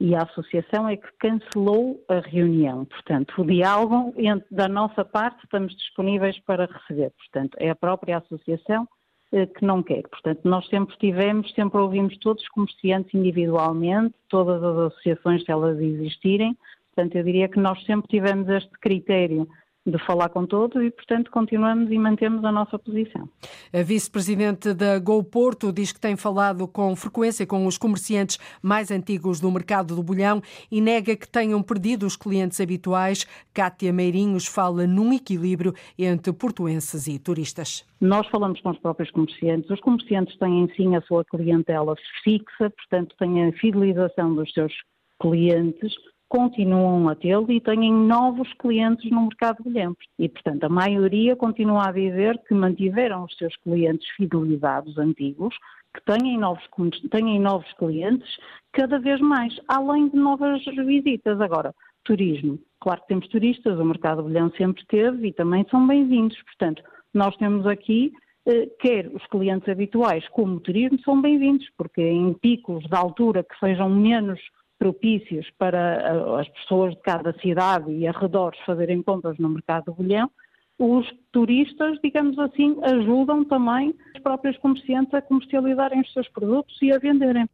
[0.00, 2.84] e a associação é que cancelou a reunião.
[2.84, 4.14] Portanto, o diálogo
[4.50, 7.12] da nossa parte estamos disponíveis para receber.
[7.16, 8.88] Portanto, é a própria associação
[9.32, 10.02] eh, que não quer.
[10.08, 15.78] Portanto, nós sempre tivemos, sempre ouvimos todos os comerciantes individualmente, todas as associações, se elas
[15.78, 16.56] existirem.
[16.94, 19.48] Portanto, eu diria que nós sempre tivemos este critério
[19.86, 23.28] de falar com todos e, portanto, continuamos e mantemos a nossa posição.
[23.72, 28.90] A vice-presidente da Go Porto diz que tem falado com frequência com os comerciantes mais
[28.90, 33.26] antigos do mercado do bolhão e nega que tenham perdido os clientes habituais.
[33.52, 37.84] Cátia Meirinhos fala num equilíbrio entre portuenses e turistas.
[38.00, 39.68] Nós falamos com os próprios comerciantes.
[39.70, 44.72] Os comerciantes têm, sim, a sua clientela fixa, portanto, têm a fidelização dos seus
[45.20, 45.94] clientes
[46.28, 50.06] continuam a tê-lo e têm novos clientes no mercado de bolhempos.
[50.18, 55.54] E, portanto, a maioria continua a dizer que mantiveram os seus clientes fidelizados antigos,
[55.94, 56.64] que têm novos,
[57.10, 58.28] têm novos clientes
[58.72, 61.40] cada vez mais, além de novas visitas.
[61.40, 62.58] Agora, turismo.
[62.80, 66.36] Claro que temos turistas, o mercado de bolhão sempre teve e também são bem-vindos.
[66.42, 66.82] Portanto,
[67.14, 68.12] nós temos aqui
[68.46, 73.42] eh, quer os clientes habituais como o turismo são bem-vindos, porque em picos de altura
[73.42, 74.38] que sejam menos
[74.78, 80.30] propícios para as pessoas de cada cidade e arredores fazerem compras no mercado do bolhão,
[80.78, 86.92] os turistas, digamos assim, ajudam também os próprios comerciantes a comercializarem os seus produtos e
[86.92, 87.48] a venderem.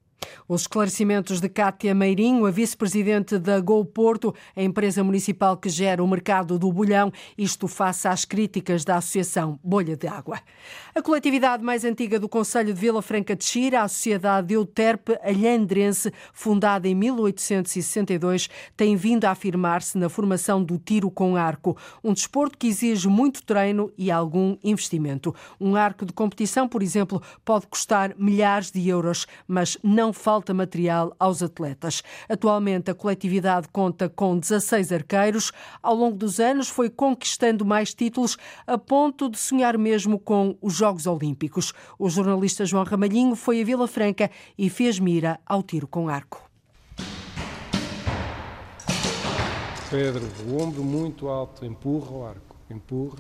[0.49, 6.03] Os esclarecimentos de Cátia Meirinho, a vice-presidente da Gol Porto, a empresa municipal que gera
[6.03, 10.41] o mercado do bolhão, isto face às críticas da Associação Bolha de Água.
[10.95, 16.13] A coletividade mais antiga do Conselho de Vila Franca de Xira, a Sociedade Euterpe Alhandrense,
[16.33, 22.59] fundada em 1862, tem vindo a afirmar-se na formação do tiro com arco, um desporto
[22.59, 25.35] que exige muito treino e algum investimento.
[25.61, 30.53] Um arco de competição, por exemplo, pode custar milhares de euros, mas não não falta
[30.53, 32.03] material aos atletas.
[32.29, 35.53] Atualmente, a coletividade conta com 16 arqueiros.
[35.81, 40.75] Ao longo dos anos, foi conquistando mais títulos a ponto de sonhar mesmo com os
[40.75, 41.73] Jogos Olímpicos.
[41.97, 46.51] O jornalista João Ramalhinho foi a Vila Franca e fez mira ao tiro com arco.
[49.89, 53.19] Pedro, o ombro muito alto, empurra o arco, empurra,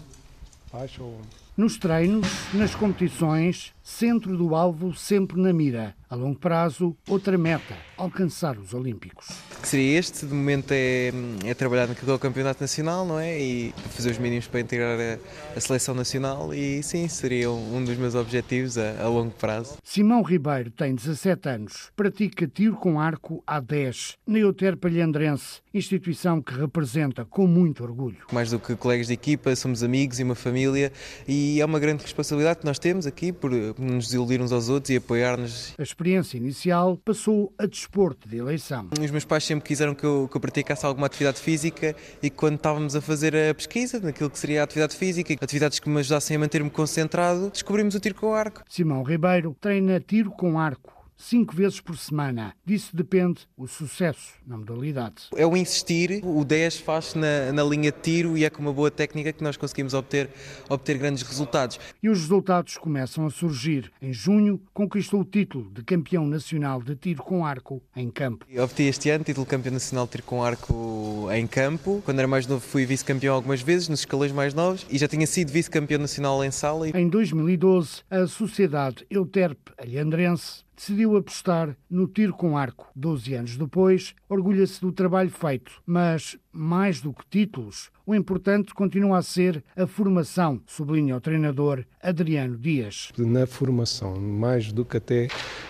[0.72, 1.28] baixa o ombro.
[1.56, 5.94] Nos treinos, nas competições, centro do alvo sempre na mira.
[6.08, 9.28] A longo prazo, outra meta, alcançar os Olímpicos.
[9.62, 11.12] Que seria este, de momento é,
[11.44, 13.40] é trabalhar naquele campeonato nacional, não é?
[13.40, 15.18] E fazer os mínimos para integrar a,
[15.56, 19.76] a seleção nacional e sim, seria um, um dos meus objetivos a, a, longo prazo.
[19.84, 26.42] Simão Ribeiro tem 17 anos, pratica tiro com arco há 10, na Euter Palhandrense, instituição
[26.42, 28.18] que representa com muito orgulho.
[28.32, 30.92] Mais do que colegas de equipa, somos amigos e uma família
[31.28, 34.90] e é uma grande responsabilidade que nós temos aqui por nos desiludir uns aos outros
[34.90, 35.74] e apoiar-nos.
[35.78, 38.88] A experiência inicial passou a desporto de eleição.
[39.00, 42.56] Os meus pais sempre quiseram que eu, que eu praticasse alguma atividade física e quando
[42.56, 46.36] estávamos a fazer a pesquisa naquilo que seria a atividade física, atividades que me ajudassem
[46.36, 48.62] a manter-me concentrado, descobrimos o tiro com arco.
[48.68, 52.54] Simão Ribeiro treina tiro com arco cinco vezes por semana.
[52.64, 55.28] Disso depende o sucesso na modalidade.
[55.36, 58.72] É o insistir, o 10 faz na, na linha de tiro e é com uma
[58.72, 60.30] boa técnica que nós conseguimos obter,
[60.68, 61.78] obter grandes resultados.
[62.02, 63.92] E os resultados começam a surgir.
[64.00, 68.46] Em junho, conquistou o título de campeão nacional de tiro com arco em campo.
[68.48, 72.00] Eu obtive este ano título de campeão nacional de tiro com arco em campo.
[72.04, 75.26] Quando era mais novo fui vice-campeão algumas vezes, nos escalões mais novos, e já tinha
[75.26, 76.88] sido vice-campeão nacional em sala.
[76.88, 82.88] Em 2012, a Sociedade Euterpe Alhandrense decidiu apostar no tiro com arco.
[82.96, 89.18] Doze anos depois, orgulha-se do trabalho feito, mas mais do que títulos, o importante continua
[89.18, 93.12] a ser a formação, sublinha o treinador Adriano Dias.
[93.18, 95.28] Na formação, mais do que até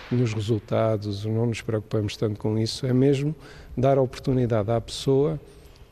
[0.09, 3.35] nos resultados, não nos preocupamos tanto com isso, é mesmo
[3.75, 5.37] dar a oportunidade à pessoa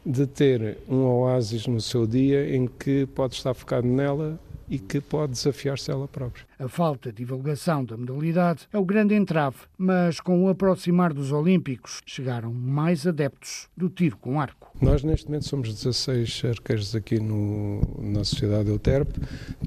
[0.06, 5.00] de ter um oásis no seu dia em que pode estar focado nela e que
[5.00, 6.46] pode desafiar-se ela própria.
[6.60, 11.32] A falta de divulgação da modalidade é o grande entrave, mas com o aproximar dos
[11.32, 14.59] Olímpicos chegaram mais adeptos do tiro com arco.
[14.82, 19.20] Nós neste momento somos 16 arqueiros aqui no, na Sociedade Euterpe,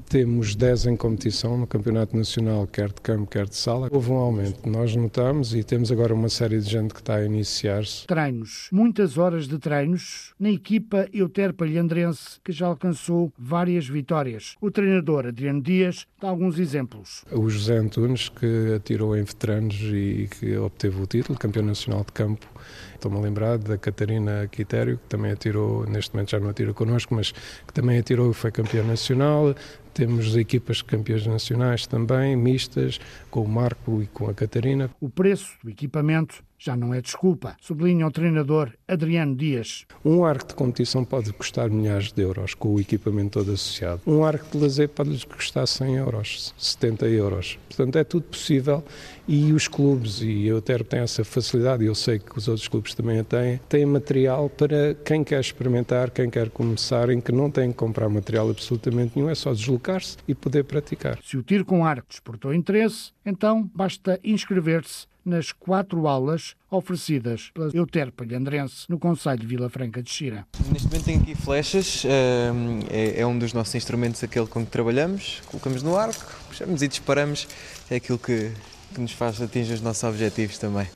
[0.09, 3.89] temos 10 em competição no Campeonato Nacional, quer de campo, quer de sala.
[3.91, 7.25] Houve um aumento, nós notamos e temos agora uma série de gente que está a
[7.25, 8.07] iniciar-se.
[8.07, 14.55] Treinos, muitas horas de treinos na equipa Euterpe Alhandrense, que já alcançou várias vitórias.
[14.59, 17.23] O treinador Adriano Dias dá alguns exemplos.
[17.31, 22.11] O José Antunes, que atirou em veteranos e que obteve o título, campeão nacional de
[22.13, 22.47] campo.
[22.95, 27.13] Estou-me a lembrar da Catarina Quitério, que também atirou, neste momento já não atira connosco,
[27.13, 29.55] mas que também atirou e foi campeão nacional.
[29.93, 34.89] Temos equipas campeãs nacionais também, mistas, com o Marco e com a Catarina.
[34.99, 39.85] O preço do equipamento já não é desculpa, sublinha o treinador Adriano Dias.
[40.05, 44.01] Um arco de competição pode custar milhares de euros, com o equipamento todo associado.
[44.07, 47.59] Um arco de lazer pode custar 100 euros, 70 euros.
[47.67, 48.81] Portanto, é tudo possível
[49.27, 52.67] e os clubes, e eu até tenho essa facilidade, e eu sei que os outros
[52.69, 57.31] clubes também a têm, têm material para quem quer experimentar, quem quer começar, em que
[57.31, 59.53] não tem que comprar material absolutamente nenhum, é só
[59.83, 61.19] deslocar-se e poder praticar.
[61.21, 67.69] Se o tiro com arco despertou interesse, então basta inscrever-se nas quatro aulas oferecidas pela
[67.73, 70.45] Euterpe Andrense no Conselho de Vila Franca de Xira.
[70.69, 75.41] Neste momento tenho aqui flechas, é, é um dos nossos instrumentos, aquele com que trabalhamos,
[75.45, 77.47] colocamos no arco, puxamos e disparamos,
[77.89, 78.51] é aquilo que,
[78.93, 80.87] que nos faz atingir os nossos objetivos também.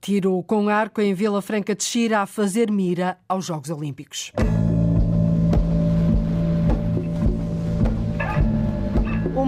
[0.00, 4.32] Tiro com arco em Vila Franca de Xira a fazer mira aos Jogos Olímpicos.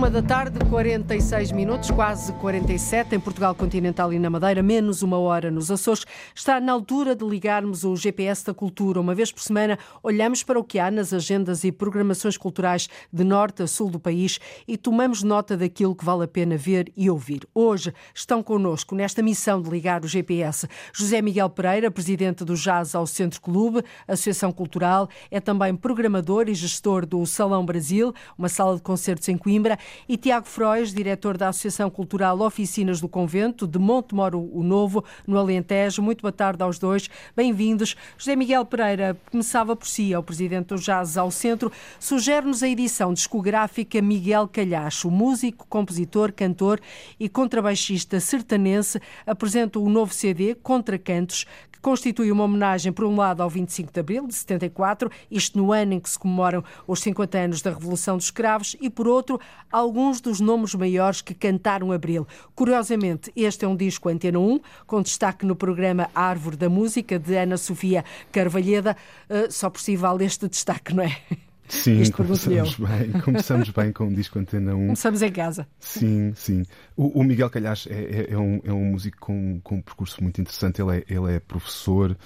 [0.01, 5.19] Uma da tarde, 46 minutos, quase 47 em Portugal continental e na Madeira, menos uma
[5.19, 6.07] hora nos Açores.
[6.35, 8.99] Está na altura de ligarmos o GPS da cultura.
[8.99, 13.23] Uma vez por semana, olhamos para o que há nas agendas e programações culturais de
[13.23, 17.11] norte a sul do país e tomamos nota daquilo que vale a pena ver e
[17.11, 17.47] ouvir.
[17.55, 22.95] Hoje estão connosco nesta missão de ligar o GPS José Miguel Pereira, presidente do Jazz
[22.95, 28.77] ao Centro Clube, Associação Cultural, é também programador e gestor do Salão Brasil, uma sala
[28.77, 33.79] de concertos em Coimbra e Tiago Frois, diretor da Associação Cultural Oficinas do Convento de
[33.79, 36.03] Montemoro o Novo, no Alentejo.
[36.03, 37.97] Muito boa tarde aos dois, bem-vindos.
[38.19, 41.71] José Miguel Pereira começava por si, é o presidente do Jazz ao Centro.
[41.99, 46.81] Sugere-nos a edição discográfica Miguel Calhacho, músico, compositor, cantor
[47.19, 53.17] e contrabaixista sertanense, apresenta o um novo CD, Contracantos, que constitui uma homenagem, por um
[53.17, 57.01] lado, ao 25 de abril de 74, isto no ano em que se comemoram os
[57.01, 59.41] 50 anos da Revolução dos Escravos, e por outro,
[59.71, 62.27] alguns dos nomes maiores que cantaram Abril.
[62.55, 67.37] Curiosamente, este é um disco Antena 1, com destaque no programa Árvore da Música, de
[67.37, 68.97] Ana Sofia Carvalheda.
[69.29, 71.17] Uh, só possível este destaque, não é?
[71.71, 74.87] Sim, começamos bem, começamos bem com o disco Antena 1.
[74.87, 75.67] Começamos em casa.
[75.79, 76.65] Sim, sim.
[76.97, 80.23] O, o Miguel Calhas é, é, é, um, é um músico com, com um percurso
[80.23, 80.83] muito interessante.
[80.83, 82.17] Ele é, ele é professor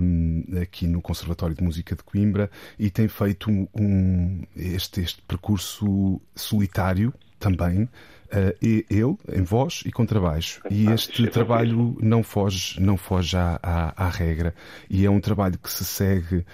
[0.00, 6.20] um, aqui no Conservatório de Música de Coimbra e tem feito um, este, este percurso
[6.34, 7.88] solitário também
[8.26, 10.60] Uh, ele em voz e contrabaixo.
[10.70, 14.54] E este trabalho não foge, não foge à, à, à regra.
[14.90, 16.44] E é um trabalho que se segue uh,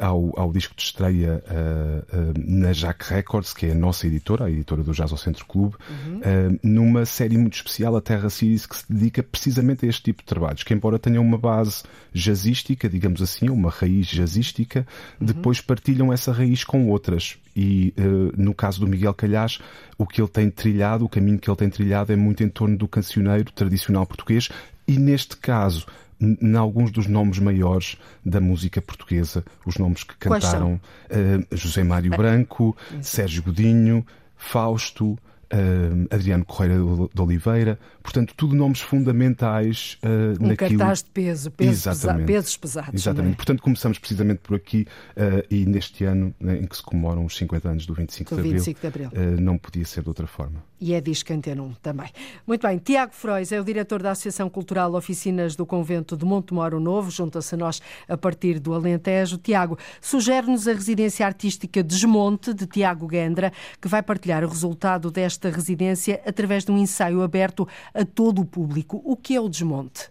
[0.00, 4.50] ao, ao disco de estreia uh, na Jack Records, que é a nossa editora, a
[4.50, 6.58] editora do Jazz ao Centro Clube, uhum.
[6.62, 10.26] numa série muito especial, a Terra Series, que se dedica precisamente a este tipo de
[10.26, 14.86] trabalhos, que embora tenham uma base jazzística, digamos assim, uma raiz jazzística,
[15.20, 15.26] uhum.
[15.26, 17.38] depois partilham essa raiz com outras.
[17.58, 17.94] E
[18.36, 19.58] no caso do Miguel Calhás,
[19.96, 22.76] o que ele tem trilhado, o caminho que ele tem trilhado é muito em torno
[22.76, 24.50] do cancioneiro tradicional português
[24.86, 25.86] e, neste caso,
[26.20, 32.10] em alguns dos nomes maiores da música portuguesa, os nomes que cantaram uh, José Mário
[32.10, 35.18] Branco, Sérgio Godinho, Fausto,
[35.52, 36.78] uh, Adriano Correia
[37.14, 40.78] de Oliveira, portanto, tudo nomes fundamentais uh, um naquilo.
[40.78, 42.94] cartaz de peso, peso pesa pesos pesados.
[42.94, 43.36] Exatamente, é?
[43.36, 47.36] portanto, começamos precisamente por aqui uh, e neste ano né, em que se comemoram os
[47.36, 50.26] 50 anos do 25 do de 25 de Abril, uh, não podia ser de outra
[50.26, 50.62] forma.
[50.80, 52.10] E é disco Antena 1 também.
[52.46, 56.78] Muito bem, Tiago Frois é o diretor da Associação Cultural Oficinas do Convento de Montemoro
[56.78, 59.38] Novo, junta-se a nós a partir do Alentejo.
[59.38, 65.35] Tiago, sugere-nos a residência artística Desmonte, de Tiago Gendra, que vai partilhar o resultado desta
[65.44, 69.00] residência através de um ensaio aberto a todo o público.
[69.04, 70.10] O que é o Desmonte?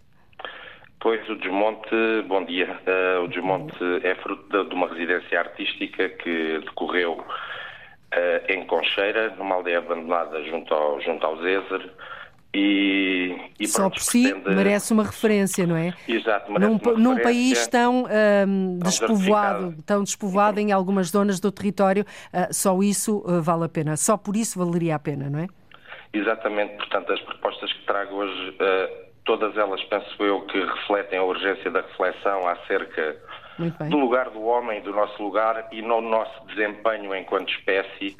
[1.00, 1.96] Pois, o Desmonte,
[2.28, 2.80] bom dia.
[2.88, 9.56] Uh, o Desmonte é fruto de uma residência artística que decorreu uh, em Concheira, numa
[9.56, 11.92] aldeia abandonada junto ao, junto ao Zezer.
[12.58, 14.56] E, e Só por si pretende...
[14.56, 15.94] merece uma referência, não é?
[16.08, 18.06] Exato, merece num, uma num país tão
[18.48, 23.70] um, despovoado, tão despovoado em algumas zonas do território, uh, só isso uh, vale a
[23.70, 23.98] pena.
[23.98, 25.48] Só por isso valeria a pena, não é?
[26.14, 31.24] Exatamente, portanto, as propostas que trago hoje, uh, todas elas, penso eu, que refletem a
[31.24, 33.18] urgência da reflexão acerca
[33.90, 38.16] do lugar do homem, do nosso lugar e no nosso desempenho enquanto espécie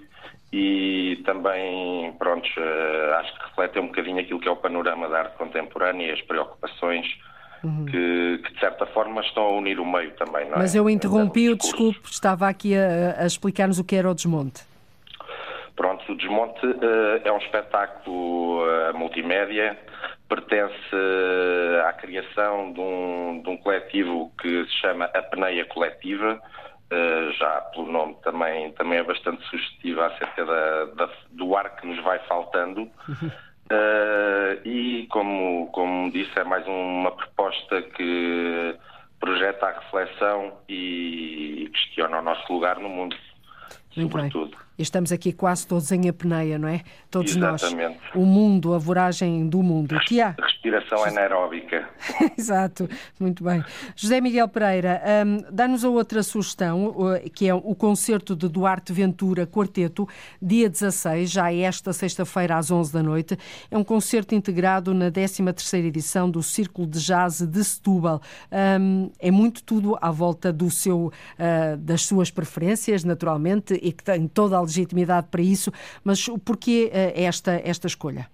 [0.52, 2.48] e também, pronto,
[3.20, 6.22] acho que refletem um bocadinho aquilo que é o panorama da arte contemporânea e as
[6.22, 7.06] preocupações
[7.64, 7.86] uhum.
[7.86, 10.80] que, que, de certa forma, estão a unir o meio também, não Mas é?
[10.80, 14.64] eu interrompi-o, desculpe, estava aqui a, a explicar-nos o que era o desmonte.
[15.76, 19.78] Pronto, o Desmonte uh, é um espetáculo uh, multimédia,
[20.30, 26.42] pertence uh, à criação de um, de um, coletivo que se chama Apneia Coletiva,
[27.38, 32.02] já pelo nome também, também é bastante sugestivo acerca da, da, do ar que nos
[32.04, 32.90] vai faltando.
[34.66, 38.76] e, como, como disse, é mais uma proposta que
[39.20, 43.16] projeta a reflexão e questiona o nosso lugar no mundo.
[43.96, 44.52] Muito sobretudo.
[44.52, 44.65] bem.
[44.78, 46.82] Estamos aqui quase todos em apneia, não é?
[47.10, 48.00] Todos Exatamente.
[48.04, 48.16] nós.
[48.16, 49.98] O mundo, a voragem do mundo.
[50.08, 50.36] Que há?
[50.38, 51.88] Respiração anaeróbica.
[52.38, 53.64] Exato, muito bem.
[53.96, 56.94] José Miguel Pereira, um, dá-nos a outra sugestão,
[57.34, 60.08] que é o concerto de Duarte Ventura Quarteto,
[60.42, 63.38] dia 16, já é esta sexta-feira às 11 da noite.
[63.72, 68.22] É um concerto integrado na 13ª edição do Círculo de Jazz de Setúbal.
[68.52, 74.04] Um, é muito tudo à volta do seu, uh, das suas preferências, naturalmente, e que
[74.04, 75.72] tem toda a legitimidade para isso,
[76.04, 78.28] mas porquê esta, esta escolha?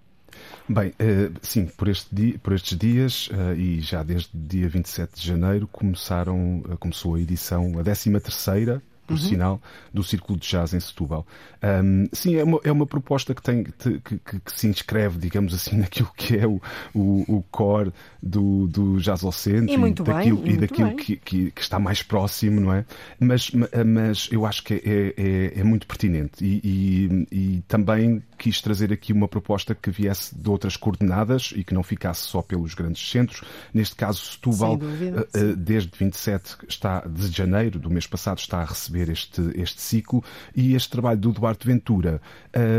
[0.67, 0.93] Bem,
[1.41, 6.63] sim, por, este dia, por estes dias e já desde dia 27 de janeiro começaram,
[6.79, 7.83] começou a edição, a
[8.19, 9.29] 13 por uhum.
[9.29, 9.61] sinal,
[9.93, 11.25] do Círculo de Jazz em Setúbal.
[11.63, 15.53] Um, sim, é uma, é uma proposta que, tem, que, que, que, se inscreve, digamos
[15.53, 16.61] assim, naquilo que é o,
[16.93, 17.91] o, o core
[18.21, 22.01] do, do jazz ao centro e, daquilo, bem, e daquilo que, que, que, está mais
[22.01, 22.85] próximo, não é?
[23.19, 23.51] Mas,
[23.85, 28.91] mas eu acho que é, é, é muito pertinente e, e, e também quis trazer
[28.91, 33.07] aqui uma proposta que viesse de outras coordenadas e que não ficasse só pelos grandes
[33.09, 33.43] centros.
[33.73, 39.00] Neste caso, Setúbal, dúvida, desde 27 está, de janeiro do mês passado, está a receber
[39.09, 40.23] este, este ciclo
[40.55, 42.21] e este trabalho do Duarte Ventura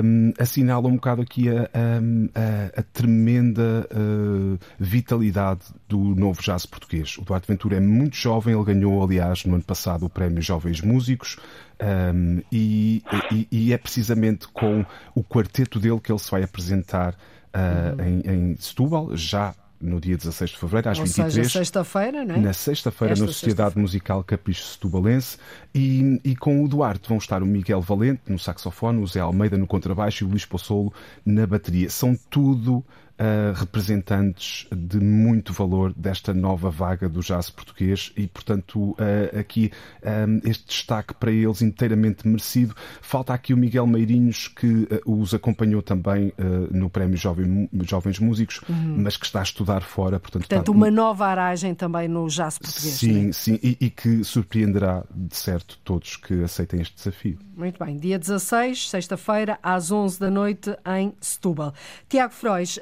[0.05, 7.17] um, assinala um bocado aqui a, a, a tremenda uh, vitalidade do novo jazz português.
[7.19, 10.81] O Duarte Ventura é muito jovem, ele ganhou, aliás, no ano passado o Prémio Jovens
[10.81, 11.37] Músicos.
[11.83, 13.03] Um, e,
[13.33, 18.23] e, e, é precisamente com o quarteto dele que ele se vai apresentar uh, uhum.
[18.25, 19.53] em, em Setúbal, já
[19.83, 21.35] no dia 16 de fevereiro, às Ou 23.
[21.35, 22.39] Seja, sexta-feira, não é?
[22.39, 25.37] Na sexta-feira, na Sociedade sexta Musical Capricho Setubalense.
[25.75, 29.59] E, e com o Duarte vão estar o Miguel Valente no saxofone, o Zé Almeida
[29.59, 30.93] no contrabaixo e o Luís Possolo
[31.27, 31.91] na bateria.
[31.91, 32.85] São tudo
[33.19, 39.71] Uh, representantes de muito valor desta nova vaga do jazz português e, portanto, uh, aqui
[40.03, 42.75] um, este destaque para eles inteiramente merecido.
[43.01, 46.33] Falta aqui o Miguel Meirinhos, que os acompanhou também
[46.71, 48.97] no Prémio Jovem, Jovens Músicos, Uhum.
[48.99, 50.19] mas que está a estudar fora.
[50.19, 50.73] Portanto, Portanto, está...
[50.73, 52.95] uma nova aragem também no jazz português.
[52.95, 53.33] Sim, né?
[53.33, 57.39] sim, e, e que surpreenderá, de certo, todos que aceitem este desafio.
[57.57, 61.75] Muito bem, dia 16, sexta-feira, às 11 da noite, em Setúbal.
[62.09, 62.79] Tiago Frois,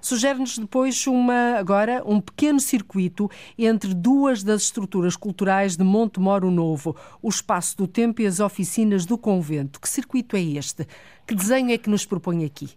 [0.00, 6.50] sugere-nos depois uma, agora um pequeno circuito entre duas das estruturas culturais de Monte Moro
[6.50, 9.80] Novo, o Espaço do Tempo e as oficinas do Convento.
[9.80, 10.86] Que circuito é este?
[11.26, 12.70] Que desenho é que nos propõe aqui?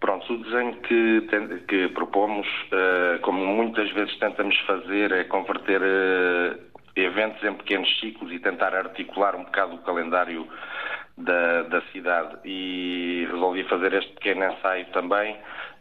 [0.00, 1.28] Pronto, o desenho que,
[1.68, 6.58] que propomos, uh, como muitas vezes tentamos fazer, é converter uh,
[6.96, 10.48] eventos em pequenos ciclos e tentar articular um bocado o calendário
[11.16, 12.38] da, da cidade.
[12.44, 15.36] E resolvi fazer este pequeno ensaio também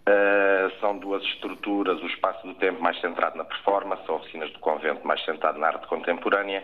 [0.07, 5.05] uh, são duas estruturas, o espaço do tempo mais centrado na performance, oficinas do convento
[5.05, 6.63] mais centrado na arte contemporânea,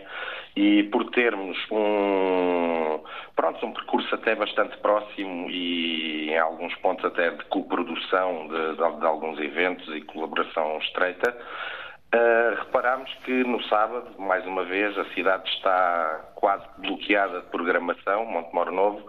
[0.54, 3.00] e por termos um,
[3.34, 9.00] pronto, um percurso até bastante próximo e em alguns pontos até de coprodução de, de,
[9.00, 11.36] de alguns eventos e colaboração estreita,
[12.14, 18.24] uh, reparamos que no sábado, mais uma vez, a cidade está quase bloqueada de programação,
[18.26, 19.06] Montemor Novo,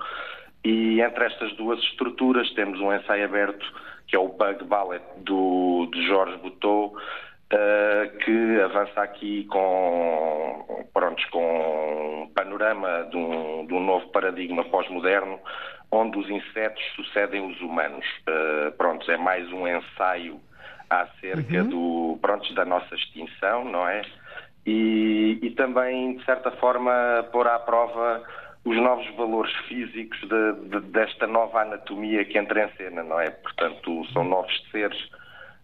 [0.64, 3.66] e entre estas duas estruturas temos um ensaio aberto
[4.08, 11.22] que é o Bug Ballet do, de Jorge Boutot, uh, que avança aqui com, pronto,
[11.32, 15.40] com um panorama de um, de um novo paradigma pós-moderno,
[15.92, 18.06] onde os insetos sucedem os humanos.
[18.28, 20.40] Uh, pronto, é mais um ensaio
[20.90, 21.70] acerca uhum.
[21.70, 24.02] do, pronto, da nossa extinção, não é?
[24.66, 28.24] E, e também, de certa forma, pôr à prova
[28.68, 33.30] os novos valores físicos de, de, desta nova anatomia que entra em cena, não é?
[33.30, 35.02] Portanto, são novos seres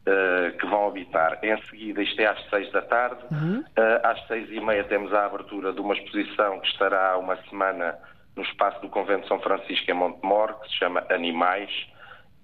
[0.08, 1.38] uh, que vão habitar.
[1.43, 3.60] Em seguida, isto é às seis da tarde, uhum.
[3.60, 7.97] uh, às seis e meia temos a abertura de uma exposição que estará uma semana
[8.38, 11.70] no espaço do Convento São Francisco em Montemor, que se chama Animais,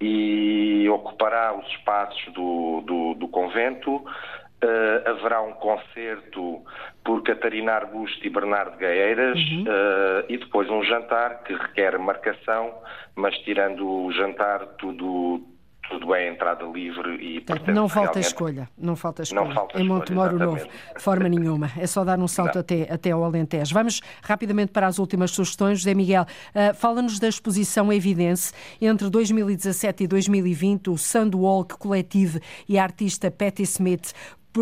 [0.02, 4.04] e ocupará os espaços do, do, do convento.
[4.62, 6.62] Uh, haverá um concerto
[7.02, 9.64] por Catarina Arbusto e Bernardo Gaeiras uhum.
[9.64, 12.74] uh, e depois um jantar que requer marcação,
[13.16, 15.42] mas tirando o jantar tudo
[15.90, 19.44] tudo é entrada livre e portanto, não falta escolha, não falta escolha.
[19.44, 21.72] Não falta em Montemoro Novo, de forma nenhuma.
[21.78, 23.74] É só dar um salto até, até ao Alentejo.
[23.74, 25.80] Vamos rapidamente para as últimas sugestões.
[25.80, 32.78] José Miguel, uh, fala-nos da exposição Evidência entre 2017 e 2020, o Sandwalk Collective e
[32.78, 34.14] a artista Patti Smith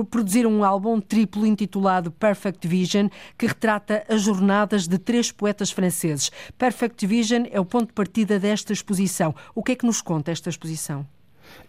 [0.10, 3.08] produziram um álbum triplo intitulado Perfect Vision,
[3.38, 6.32] que retrata as jornadas de três poetas franceses.
[6.58, 9.34] Perfect Vision é o ponto de partida desta exposição.
[9.56, 11.06] O que é que nos conta esta exposição?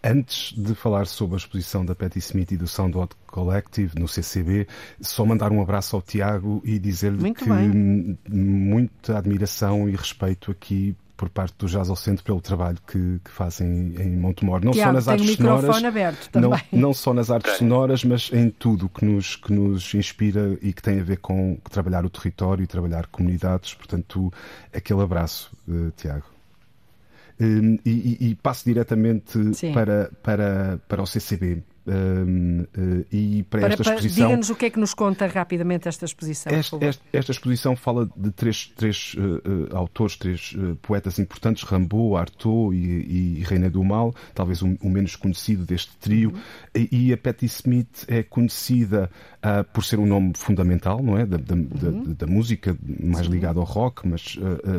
[0.03, 4.67] Antes de falar sobre a exposição da Patti Smith e do Soundwalk Collective no CCB,
[5.01, 8.19] só mandar um abraço ao Tiago e dizer-lhe que bem.
[8.29, 13.31] muita admiração e respeito aqui por parte do Jazz ao Centro pelo trabalho que, que
[13.31, 14.65] fazem em Montemor.
[14.65, 18.49] Não Tiago, só nas artes sonoras, aberto não, não, só nas artes sonoras, mas em
[18.49, 22.63] tudo que nos, que nos inspira e que tem a ver com trabalhar o território
[22.63, 23.75] e trabalhar comunidades.
[23.75, 24.33] Portanto,
[24.73, 26.25] aquele abraço, uh, Tiago.
[27.41, 29.39] Um, e, e, passo diretamente
[29.75, 31.63] para, para, para o CCB.
[31.89, 34.27] Um, uh, e para, para esta exposição.
[34.27, 36.53] Diga-nos o que é que nos conta rapidamente esta exposição.
[36.53, 39.21] Esta, esta, esta exposição fala de três, três uh,
[39.73, 44.91] uh, autores, três poetas importantes: Rimbaud, Artaud e, e Reina do Mal, talvez o, o
[44.91, 46.31] menos conhecido deste trio.
[46.31, 46.41] Uhum.
[46.75, 49.11] E, e, a Patti Smith é conhecida
[49.73, 51.25] por ser um nome fundamental, não é?
[51.25, 52.03] Da, da, uhum.
[52.05, 53.33] da, da música, mais Sim.
[53.33, 54.37] ligada ao rock, mas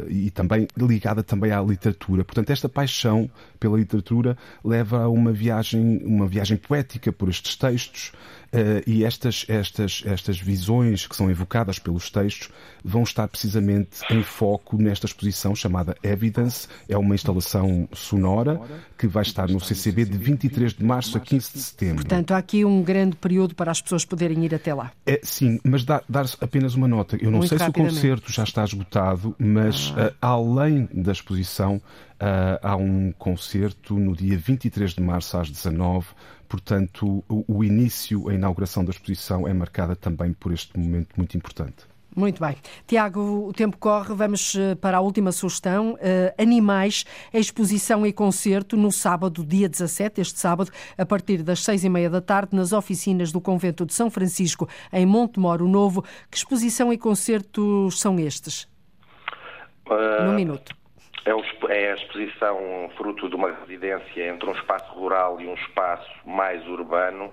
[0.10, 2.24] e também ligada também à literatura.
[2.24, 3.30] Portanto, esta paixão
[3.60, 8.12] pela literatura leva a uma viagem, uma viagem poética por estes textos
[8.54, 12.50] uh, e estas, estas, estas visões que são evocadas pelos textos
[12.84, 16.68] vão estar precisamente em foco nesta exposição chamada Evidence.
[16.88, 18.60] É uma instalação sonora
[18.98, 21.96] que vai estar no CCB de 23 de março a 15 de setembro.
[21.96, 24.92] Portanto, há aqui um grande período para as pessoas poderem ir até lá.
[25.06, 27.18] É, sim, mas dar, dar apenas uma nota.
[27.18, 30.08] Eu não Muito sei se o concerto já está esgotado, mas ah.
[30.08, 36.08] uh, além da exposição, uh, há um concerto no dia 23 de março às 19
[36.50, 41.38] Portanto, o, o início, a inauguração da exposição é marcada também por este momento muito
[41.38, 41.88] importante.
[42.16, 42.58] Muito bem.
[42.88, 45.94] Tiago, o tempo corre, vamos eh, para a última sugestão.
[45.94, 51.84] Uh, animais, exposição e concerto no sábado, dia 17, este sábado, a partir das seis
[51.84, 56.04] e meia da tarde, nas oficinas do Convento de São Francisco, em Montemoro Novo.
[56.32, 58.64] Que exposição e concertos são estes?
[59.86, 60.79] Uh, no minuto.
[61.26, 61.32] É,
[61.74, 66.66] é a exposição fruto de uma residência entre um espaço rural e um espaço mais
[66.68, 67.32] urbano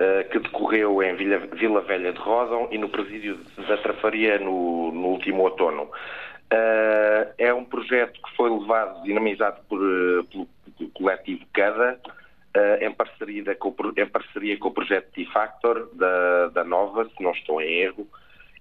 [0.00, 5.08] eh, que decorreu em Vila, Velha de Rodão e no presídio da Trafaria no, no
[5.08, 5.90] último outono.
[6.52, 12.00] Uh, é um projeto que foi levado, dinamizado por, eh, pelo coletivo CADA,
[12.80, 17.60] em, parceria com, em parceria com o projeto T-Factor da, da Nova, se não estou
[17.60, 18.08] em erro,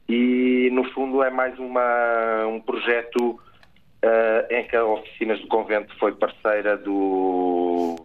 [0.10, 3.40] e no fundo é mais uma, um projeto
[4.04, 7.96] uh, em que a Oficinas do Convento foi parceira do,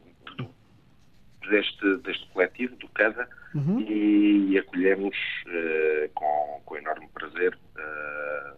[1.49, 3.81] deste, deste coletivo, do CASA, uhum.
[3.81, 5.17] e, e, acolhemos
[5.47, 7.57] uh, com, com enorme prazer.
[7.77, 8.57] Uh,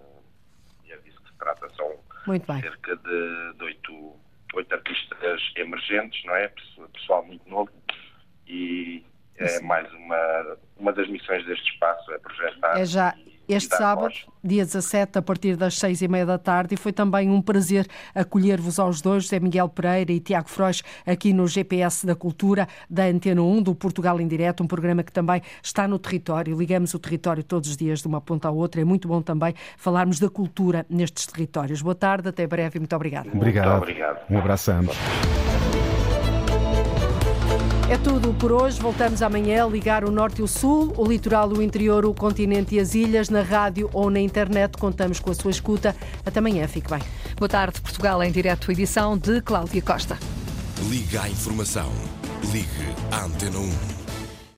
[0.84, 1.68] e é disso que se trata.
[1.74, 1.92] São
[2.60, 4.16] cerca de, de oito,
[4.54, 6.50] oito artistas emergentes, não é?
[6.92, 7.70] Pessoal muito novo.
[8.46, 9.04] E
[9.38, 12.78] é mais uma, uma das missões deste espaço, é projetar.
[12.78, 13.14] É já
[13.48, 17.30] este sábado, dia 17, a partir das seis e meia da tarde, e foi também
[17.30, 22.14] um prazer acolher-vos aos dois, José Miguel Pereira e Tiago Frois, aqui no GPS da
[22.14, 26.56] Cultura, da Antena 1, do Portugal em Direto, um programa que também está no território.
[26.56, 28.80] Ligamos o território todos os dias de uma ponta à outra.
[28.80, 31.82] É muito bom também falarmos da cultura nestes territórios.
[31.82, 33.28] Boa tarde, até breve e muito obrigado.
[33.32, 33.68] Obrigado.
[33.68, 34.20] Muito obrigado.
[34.30, 34.96] Um abraço a ambos.
[37.88, 38.80] É tudo por hoje.
[38.80, 42.74] Voltamos amanhã a ligar o norte e o sul, o litoral, o interior, o continente
[42.74, 44.76] e as ilhas, na rádio ou na internet.
[44.76, 45.94] Contamos com a sua escuta.
[46.24, 46.66] Até amanhã.
[46.66, 47.00] Fique bem.
[47.36, 50.18] Boa tarde, Portugal, em direto, edição de Cláudia Costa.
[50.90, 51.92] Liga à informação.
[52.52, 52.66] Ligue
[53.12, 53.95] à Antena 1.